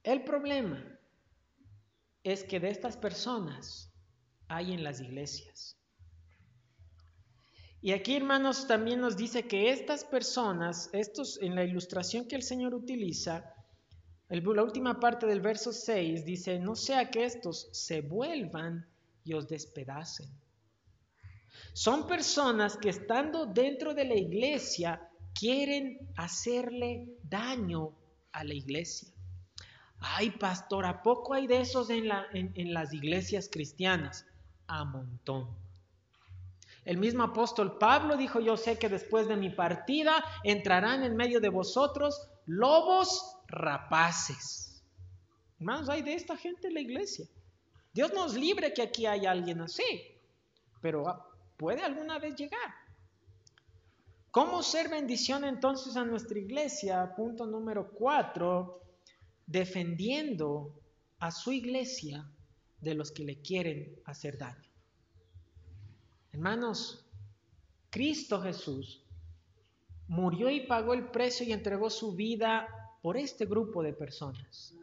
el 0.02 0.24
problema 0.24 0.98
es 2.24 2.44
que 2.44 2.60
de 2.60 2.70
estas 2.70 2.96
personas 2.96 3.92
hay 4.48 4.72
en 4.72 4.82
las 4.82 5.00
iglesias. 5.00 5.78
Y 7.82 7.92
aquí, 7.92 8.16
hermanos, 8.16 8.66
también 8.66 9.00
nos 9.00 9.16
dice 9.16 9.46
que 9.46 9.70
estas 9.70 10.04
personas, 10.04 10.90
estos 10.92 11.40
en 11.40 11.54
la 11.54 11.64
ilustración 11.64 12.26
que 12.28 12.36
el 12.36 12.42
Señor 12.42 12.74
utiliza, 12.74 13.54
la 14.30 14.62
última 14.62 15.00
parte 15.00 15.26
del 15.26 15.40
verso 15.40 15.72
6 15.72 16.24
dice, 16.24 16.58
no 16.58 16.76
sea 16.76 17.10
que 17.10 17.24
estos 17.24 17.68
se 17.72 18.00
vuelvan 18.00 18.86
y 19.24 19.34
os 19.34 19.48
despedacen. 19.48 20.28
Son 21.72 22.06
personas 22.06 22.76
que 22.76 22.90
estando 22.90 23.46
dentro 23.46 23.92
de 23.92 24.04
la 24.04 24.14
iglesia 24.14 25.08
quieren 25.34 25.98
hacerle 26.16 27.08
daño 27.22 27.92
a 28.32 28.44
la 28.44 28.54
iglesia. 28.54 29.08
Ay, 29.98 30.30
pastor, 30.30 30.86
¿a 30.86 31.02
poco 31.02 31.34
hay 31.34 31.46
de 31.46 31.60
esos 31.60 31.90
en, 31.90 32.08
en 32.32 32.72
las 32.72 32.94
iglesias 32.94 33.48
cristianas? 33.50 34.26
A 34.68 34.84
montón. 34.84 35.48
El 36.84 36.96
mismo 36.96 37.24
apóstol 37.24 37.78
Pablo 37.78 38.16
dijo, 38.16 38.40
yo 38.40 38.56
sé 38.56 38.78
que 38.78 38.88
después 38.88 39.28
de 39.28 39.36
mi 39.36 39.50
partida 39.50 40.24
entrarán 40.44 41.02
en 41.02 41.16
medio 41.16 41.40
de 41.40 41.50
vosotros 41.50 42.28
lobos 42.46 43.36
rapaces. 43.50 44.82
Hermanos, 45.58 45.88
hay 45.88 46.02
de 46.02 46.14
esta 46.14 46.36
gente 46.36 46.68
en 46.68 46.74
la 46.74 46.80
iglesia. 46.80 47.26
Dios 47.92 48.12
nos 48.12 48.34
libre 48.34 48.72
que 48.72 48.82
aquí 48.82 49.06
haya 49.06 49.30
alguien 49.30 49.60
así, 49.60 50.18
pero 50.80 51.08
ah, 51.08 51.28
puede 51.56 51.82
alguna 51.82 52.18
vez 52.18 52.36
llegar. 52.36 52.74
¿Cómo 54.30 54.62
ser 54.62 54.88
bendición 54.88 55.44
entonces 55.44 55.96
a 55.96 56.04
nuestra 56.04 56.38
iglesia? 56.38 57.14
Punto 57.16 57.46
número 57.46 57.90
cuatro 57.90 58.80
defendiendo 59.44 60.80
a 61.18 61.32
su 61.32 61.50
iglesia 61.50 62.30
de 62.80 62.94
los 62.94 63.10
que 63.10 63.24
le 63.24 63.42
quieren 63.42 64.00
hacer 64.04 64.38
daño. 64.38 64.70
Hermanos, 66.32 67.04
Cristo 67.90 68.40
Jesús 68.40 69.04
murió 70.06 70.48
y 70.48 70.66
pagó 70.66 70.94
el 70.94 71.10
precio 71.10 71.44
y 71.44 71.52
entregó 71.52 71.90
su 71.90 72.14
vida 72.14 72.79
por 73.02 73.16
este 73.16 73.46
grupo 73.46 73.82
de 73.82 73.92
personas. 73.92 74.74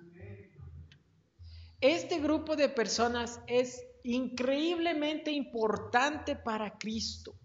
Este 1.80 2.20
grupo 2.20 2.56
de 2.56 2.70
personas 2.70 3.40
es 3.48 3.86
increíblemente 4.04 5.32
importante 5.32 6.36
para 6.36 6.78
Cristo. 6.78 7.36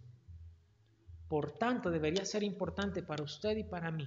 Por 1.29 1.53
tanto, 1.59 1.91
debería 1.91 2.25
ser 2.25 2.43
importante 2.43 3.03
para 3.03 3.25
usted 3.25 3.57
y 3.57 3.65
para 3.65 3.91
mí. 3.91 4.07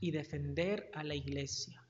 Y 0.00 0.10
defender 0.10 0.90
a 0.94 1.04
la 1.04 1.14
iglesia. 1.14 1.81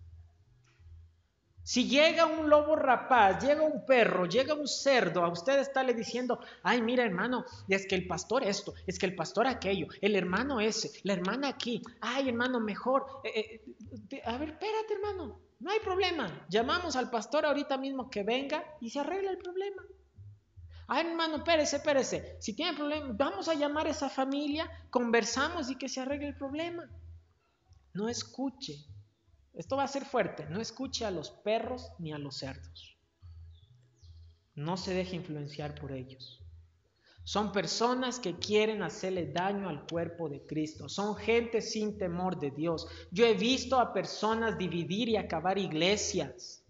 Si 1.64 1.88
llega 1.88 2.26
un 2.26 2.50
lobo 2.50 2.74
rapaz, 2.74 3.40
llega 3.42 3.62
un 3.62 3.86
perro, 3.86 4.26
llega 4.26 4.54
un 4.54 4.66
cerdo, 4.66 5.24
a 5.24 5.28
usted 5.28 5.60
está 5.60 5.84
le 5.84 5.94
diciendo, 5.94 6.40
ay, 6.64 6.82
mira 6.82 7.04
hermano, 7.04 7.44
es 7.68 7.86
que 7.86 7.94
el 7.94 8.08
pastor 8.08 8.42
esto, 8.42 8.74
es 8.84 8.98
que 8.98 9.06
el 9.06 9.14
pastor 9.14 9.46
aquello, 9.46 9.86
el 10.00 10.16
hermano 10.16 10.60
ese, 10.60 10.90
la 11.04 11.12
hermana 11.12 11.48
aquí, 11.48 11.80
ay 12.00 12.28
hermano, 12.28 12.58
mejor. 12.58 13.06
Eh, 13.22 13.62
eh, 14.10 14.22
a 14.24 14.38
ver, 14.38 14.50
espérate 14.50 14.94
hermano, 14.94 15.40
no 15.60 15.70
hay 15.70 15.78
problema. 15.78 16.46
Llamamos 16.48 16.96
al 16.96 17.10
pastor 17.10 17.46
ahorita 17.46 17.78
mismo 17.78 18.10
que 18.10 18.24
venga 18.24 18.64
y 18.80 18.90
se 18.90 18.98
arregla 18.98 19.30
el 19.30 19.38
problema. 19.38 19.82
Ay 20.88 21.06
hermano, 21.06 21.36
espérese, 21.36 21.76
espérese. 21.76 22.36
Si 22.40 22.54
tiene 22.54 22.76
problema, 22.76 23.10
vamos 23.12 23.46
a 23.48 23.54
llamar 23.54 23.86
a 23.86 23.90
esa 23.90 24.08
familia, 24.08 24.68
conversamos 24.90 25.70
y 25.70 25.76
que 25.76 25.88
se 25.88 26.00
arregle 26.00 26.28
el 26.28 26.36
problema. 26.36 26.90
No 27.94 28.08
escuche 28.08 28.84
esto 29.54 29.76
va 29.76 29.84
a 29.84 29.88
ser 29.88 30.04
fuerte. 30.04 30.46
No 30.48 30.60
escuche 30.60 31.04
a 31.04 31.10
los 31.10 31.30
perros 31.30 31.90
ni 31.98 32.12
a 32.12 32.18
los 32.18 32.38
cerdos. 32.38 32.96
No 34.54 34.76
se 34.76 34.94
deje 34.94 35.16
influenciar 35.16 35.74
por 35.74 35.92
ellos. 35.92 36.42
Son 37.24 37.52
personas 37.52 38.18
que 38.18 38.36
quieren 38.36 38.82
hacerle 38.82 39.26
daño 39.26 39.68
al 39.68 39.86
cuerpo 39.86 40.28
de 40.28 40.42
Cristo. 40.44 40.88
Son 40.88 41.14
gente 41.14 41.60
sin 41.60 41.96
temor 41.96 42.38
de 42.38 42.50
Dios. 42.50 42.88
Yo 43.12 43.24
he 43.26 43.34
visto 43.34 43.78
a 43.78 43.92
personas 43.92 44.58
dividir 44.58 45.08
y 45.08 45.16
acabar 45.16 45.56
iglesias. 45.56 46.64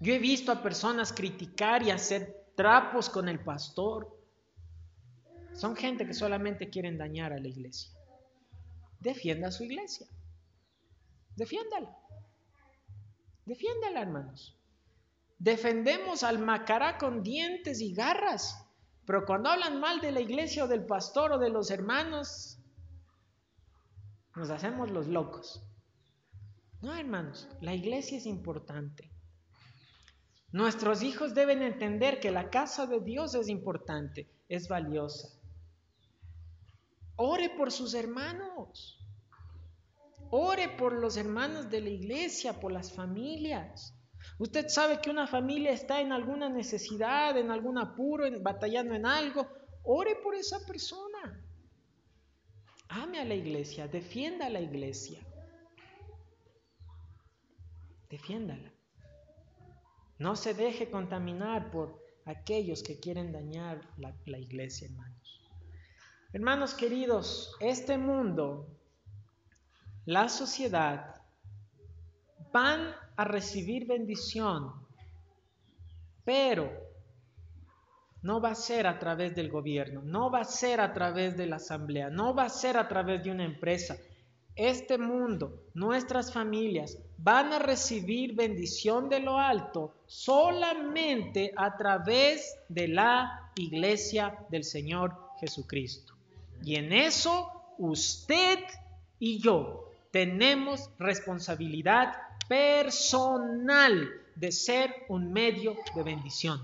Yo 0.00 0.14
he 0.14 0.18
visto 0.18 0.52
a 0.52 0.62
personas 0.62 1.12
criticar 1.12 1.82
y 1.82 1.90
hacer 1.90 2.46
trapos 2.54 3.08
con 3.08 3.28
el 3.28 3.40
pastor. 3.40 4.16
Son 5.54 5.74
gente 5.74 6.06
que 6.06 6.14
solamente 6.14 6.70
quieren 6.70 6.96
dañar 6.96 7.32
a 7.32 7.40
la 7.40 7.48
iglesia. 7.48 7.90
Defienda 9.00 9.48
a 9.48 9.52
su 9.52 9.64
iglesia. 9.64 10.06
Defiéndala. 11.38 11.96
Defiéndala, 13.46 14.02
hermanos. 14.02 14.58
Defendemos 15.38 16.24
al 16.24 16.40
macará 16.40 16.98
con 16.98 17.22
dientes 17.22 17.80
y 17.80 17.94
garras, 17.94 18.66
pero 19.06 19.24
cuando 19.24 19.48
hablan 19.48 19.78
mal 19.78 20.00
de 20.00 20.10
la 20.10 20.20
iglesia 20.20 20.64
o 20.64 20.68
del 20.68 20.84
pastor 20.84 21.30
o 21.32 21.38
de 21.38 21.48
los 21.48 21.70
hermanos, 21.70 22.58
nos 24.34 24.50
hacemos 24.50 24.90
los 24.90 25.06
locos. 25.06 25.62
No, 26.82 26.92
hermanos, 26.96 27.48
la 27.60 27.72
iglesia 27.72 28.18
es 28.18 28.26
importante. 28.26 29.08
Nuestros 30.50 31.02
hijos 31.02 31.34
deben 31.34 31.62
entender 31.62 32.18
que 32.18 32.32
la 32.32 32.50
casa 32.50 32.86
de 32.86 33.00
Dios 33.00 33.36
es 33.36 33.48
importante, 33.48 34.28
es 34.48 34.66
valiosa. 34.66 35.28
Ore 37.14 37.50
por 37.50 37.70
sus 37.70 37.94
hermanos. 37.94 38.98
Ore 40.30 40.68
por 40.68 40.92
los 40.92 41.16
hermanos 41.16 41.70
de 41.70 41.80
la 41.80 41.88
iglesia, 41.88 42.60
por 42.60 42.72
las 42.72 42.92
familias. 42.92 43.94
Usted 44.38 44.68
sabe 44.68 45.00
que 45.00 45.10
una 45.10 45.26
familia 45.26 45.72
está 45.72 46.00
en 46.00 46.12
alguna 46.12 46.48
necesidad, 46.48 47.36
en 47.38 47.50
algún 47.50 47.78
apuro, 47.78 48.24
batallando 48.40 48.94
en 48.94 49.06
algo. 49.06 49.48
Ore 49.84 50.16
por 50.22 50.34
esa 50.34 50.58
persona. 50.66 51.44
Ame 52.88 53.20
a 53.20 53.24
la 53.24 53.34
iglesia, 53.34 53.88
defienda 53.88 54.46
a 54.46 54.50
la 54.50 54.60
iglesia. 54.60 55.20
Defiéndala. 58.10 58.72
No 60.18 60.36
se 60.36 60.52
deje 60.52 60.90
contaminar 60.90 61.70
por 61.70 62.02
aquellos 62.24 62.82
que 62.82 62.98
quieren 62.98 63.32
dañar 63.32 63.80
la, 63.96 64.14
la 64.26 64.38
iglesia, 64.38 64.88
hermanos. 64.88 65.40
Hermanos 66.32 66.74
queridos, 66.74 67.56
este 67.60 67.96
mundo 67.96 68.77
la 70.08 70.30
sociedad 70.30 71.16
van 72.50 72.94
a 73.14 73.24
recibir 73.24 73.86
bendición, 73.86 74.72
pero 76.24 76.72
no 78.22 78.40
va 78.40 78.52
a 78.52 78.54
ser 78.54 78.86
a 78.86 78.98
través 78.98 79.34
del 79.34 79.50
gobierno, 79.50 80.00
no 80.02 80.30
va 80.30 80.40
a 80.40 80.44
ser 80.44 80.80
a 80.80 80.94
través 80.94 81.36
de 81.36 81.44
la 81.44 81.56
asamblea, 81.56 82.08
no 82.08 82.34
va 82.34 82.44
a 82.44 82.48
ser 82.48 82.78
a 82.78 82.88
través 82.88 83.22
de 83.22 83.32
una 83.32 83.44
empresa. 83.44 83.98
Este 84.56 84.96
mundo, 84.96 85.64
nuestras 85.74 86.32
familias, 86.32 86.96
van 87.18 87.52
a 87.52 87.58
recibir 87.58 88.34
bendición 88.34 89.10
de 89.10 89.20
lo 89.20 89.36
alto 89.36 89.92
solamente 90.06 91.52
a 91.54 91.76
través 91.76 92.56
de 92.70 92.88
la 92.88 93.52
iglesia 93.56 94.38
del 94.48 94.64
Señor 94.64 95.14
Jesucristo. 95.38 96.14
Y 96.64 96.76
en 96.76 96.94
eso 96.94 97.74
usted 97.76 98.60
y 99.18 99.38
yo 99.42 99.84
tenemos 100.10 100.90
responsabilidad 100.98 102.14
personal 102.48 104.10
de 104.34 104.52
ser 104.52 105.06
un 105.08 105.32
medio 105.32 105.76
de 105.94 106.02
bendición. 106.02 106.60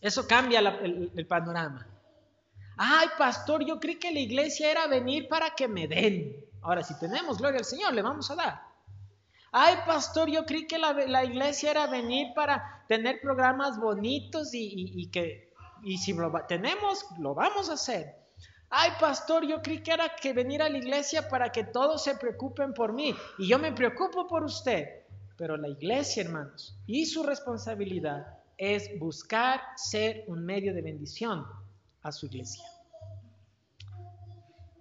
Eso 0.00 0.26
cambia 0.26 0.58
el, 0.58 1.26
panorama. 1.28 1.86
Ay, 2.76 3.08
pastor, 3.16 3.64
yo 3.64 3.78
creí 3.78 3.98
que 3.98 4.10
la 4.10 4.20
iglesia 4.20 4.70
era 4.70 4.86
venir 4.88 5.28
para 5.28 5.50
que 5.54 5.68
me 5.68 5.86
den. 5.86 6.44
Ahora, 6.62 6.82
si 6.82 6.98
tenemos 6.98 7.38
gloria 7.38 7.58
al 7.58 7.64
Señor, 7.64 7.92
le 7.92 8.02
vamos 8.02 8.30
a 8.30 8.34
dar. 8.34 8.62
Ay, 9.52 9.76
pastor, 9.86 10.30
yo 10.30 10.44
creí 10.46 10.66
que 10.66 10.78
la, 10.78 11.24
iglesia 11.24 11.70
era 11.70 11.86
venir 11.86 12.32
para 12.34 12.84
tener 12.88 13.20
programas 13.20 13.78
bonitos 13.78 14.50
y, 14.54 15.08
que, 15.10 15.52
y 15.82 15.98
si 15.98 16.14
lo 16.14 16.32
tenemos, 16.48 17.04
lo 17.18 17.34
vamos 17.34 17.68
a 17.68 17.74
hacer. 17.74 18.21
Ay, 18.74 18.92
pastor, 18.98 19.46
yo 19.46 19.60
creí 19.60 19.82
que 19.82 19.92
era 19.92 20.16
que 20.16 20.32
venir 20.32 20.62
a 20.62 20.68
la 20.70 20.78
iglesia 20.78 21.28
para 21.28 21.52
que 21.52 21.62
todos 21.62 22.02
se 22.02 22.16
preocupen 22.16 22.72
por 22.72 22.94
mí. 22.94 23.14
Y 23.36 23.46
yo 23.46 23.58
me 23.58 23.70
preocupo 23.72 24.26
por 24.26 24.42
usted. 24.44 24.88
Pero 25.36 25.58
la 25.58 25.68
iglesia, 25.68 26.22
hermanos, 26.22 26.74
y 26.86 27.04
su 27.04 27.22
responsabilidad 27.22 28.26
es 28.56 28.98
buscar 28.98 29.60
ser 29.76 30.24
un 30.26 30.46
medio 30.46 30.72
de 30.72 30.80
bendición 30.80 31.44
a 32.02 32.12
su 32.12 32.24
iglesia. 32.26 32.64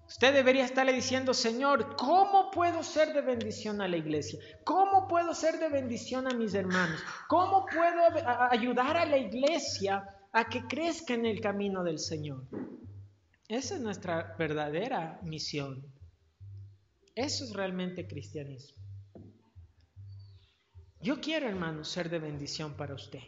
Usted 0.08 0.34
debería 0.34 0.64
estarle 0.64 0.94
diciendo, 0.94 1.34
Señor, 1.34 1.98
¿cómo 1.98 2.50
puedo 2.50 2.84
ser 2.84 3.12
de 3.12 3.22
bendición 3.22 3.82
a 3.82 3.89
la 3.89 3.98
iglesia? 3.98 4.39
¿Cómo 4.64 5.06
puedo 5.10 5.34
ser 5.34 5.60
de 5.60 5.68
bendición 5.68 6.32
a 6.32 6.34
mis 6.34 6.54
hermanos? 6.54 7.02
¿Cómo 7.28 7.66
puedo 7.66 8.04
ayudar 8.52 8.96
a 8.96 9.06
la 9.06 9.18
iglesia 9.18 10.08
a 10.32 10.46
que 10.46 10.66
crezca 10.66 11.14
en 11.14 11.26
el 11.26 11.42
camino 11.42 11.84
del 11.84 12.00
Señor? 12.00 12.44
Esa 13.52 13.76
es 13.76 13.82
nuestra 13.82 14.34
verdadera 14.39 15.20
misión. 15.24 15.86
Eso 17.16 17.43
es 17.43 17.52
realmente 17.52 18.08
cristianismo. 18.08 18.82
Yo 21.02 21.20
quiero, 21.20 21.49
hermanos, 21.49 21.89
ser 21.89 22.10
de 22.10 22.20
bendición 22.20 22.78
para 22.78 22.95
usted. 22.95 23.20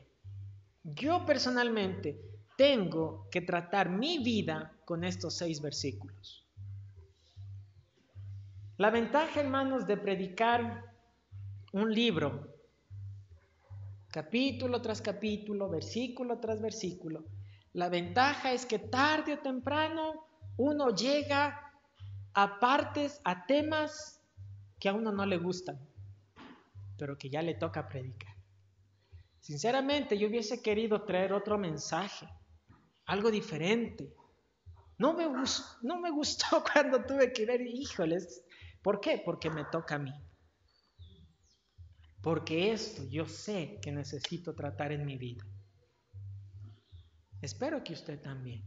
Yo 0.81 1.25
personalmente 1.25 2.21
tengo 2.55 3.27
que 3.29 3.41
tratar 3.41 3.89
mi 3.89 4.23
vida 4.23 4.73
con 4.85 5.03
estos 5.03 5.35
seis 5.35 5.61
versículos. 5.61 6.47
La 8.77 8.91
ventaja, 8.91 9.41
hermanos, 9.41 9.85
de 9.85 9.97
predicar 9.97 10.95
un 11.73 11.93
libro, 11.93 12.47
capítulo 14.07 14.81
tras 14.81 15.01
capítulo, 15.01 15.69
versículo 15.69 16.39
tras 16.39 16.61
versículo, 16.61 17.25
la 17.73 17.89
ventaja 17.89 18.53
es 18.53 18.65
que 18.65 18.79
tarde 18.79 19.33
o 19.33 19.39
temprano 19.39 20.27
uno 20.57 20.89
llega 20.89 21.71
a 22.33 22.59
partes, 22.59 23.19
a 23.23 23.45
temas 23.45 24.21
que 24.79 24.89
a 24.89 24.93
uno 24.93 25.11
no 25.11 25.25
le 25.25 25.37
gustan, 25.37 25.79
pero 26.97 27.17
que 27.17 27.29
ya 27.29 27.41
le 27.41 27.55
toca 27.55 27.87
predicar. 27.87 28.35
Sinceramente, 29.39 30.17
yo 30.17 30.27
hubiese 30.27 30.61
querido 30.61 31.03
traer 31.03 31.33
otro 31.33 31.57
mensaje, 31.57 32.27
algo 33.05 33.29
diferente. 33.29 34.13
No 34.97 35.13
me, 35.13 35.27
gustó, 35.27 36.63
cuando 36.73 37.03
tuve 37.03 37.33
que 37.33 37.45
ver, 37.45 37.61
híjoles, 37.61 38.43
¿por 38.81 39.01
qué? 39.01 39.21
Porque 39.25 39.49
me 39.49 39.65
toca 39.65 39.95
a 39.95 39.99
mí. 39.99 40.13
Porque 42.21 42.71
esto 42.71 43.03
yo 43.09 43.25
sé 43.25 43.79
que 43.81 43.91
necesito 43.91 44.53
tratar 44.55 44.91
en 44.91 45.05
mi 45.05 45.17
vida. 45.17 45.43
Espero 47.43 47.83
que 47.83 47.91
usted 47.91 48.21
también. 48.21 48.63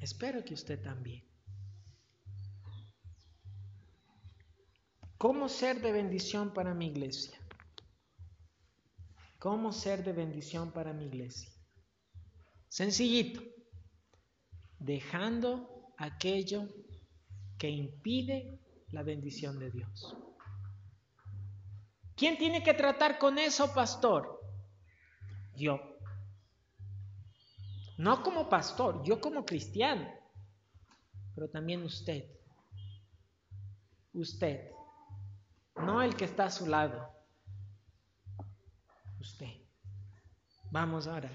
Espero 0.00 0.44
que 0.44 0.54
usted 0.54 0.82
también. 0.82 1.24
¿Cómo 5.18 5.48
ser 5.48 5.80
de 5.80 5.92
bendición 5.92 6.52
para 6.52 6.74
mi 6.74 6.88
iglesia? 6.88 7.38
¿Cómo 9.38 9.72
ser 9.72 10.02
de 10.02 10.12
bendición 10.12 10.72
para 10.72 10.92
mi 10.92 11.06
iglesia? 11.06 11.48
Sencillito. 12.68 13.40
dejando 14.80 15.94
aquello 15.98 16.68
que 17.56 17.70
impide 17.70 18.58
la 18.88 19.04
bendición 19.04 19.60
de 19.60 19.70
Dios. 19.70 20.16
¿Quién 22.16 22.36
tiene 22.36 22.64
que 22.64 22.74
tratar 22.74 23.20
con 23.20 23.38
eso, 23.38 23.72
pastor? 23.72 24.40
Yo. 25.54 25.91
No 28.02 28.20
como 28.24 28.48
pastor, 28.48 29.00
yo 29.04 29.20
como 29.20 29.44
cristiano, 29.44 30.08
pero 31.36 31.48
también 31.48 31.84
usted. 31.84 32.24
Usted, 34.12 34.72
no 35.76 36.02
el 36.02 36.16
que 36.16 36.24
está 36.24 36.46
a 36.46 36.50
su 36.50 36.66
lado. 36.66 37.08
Usted. 39.20 39.52
Vamos 40.72 41.06
ahora. 41.06 41.30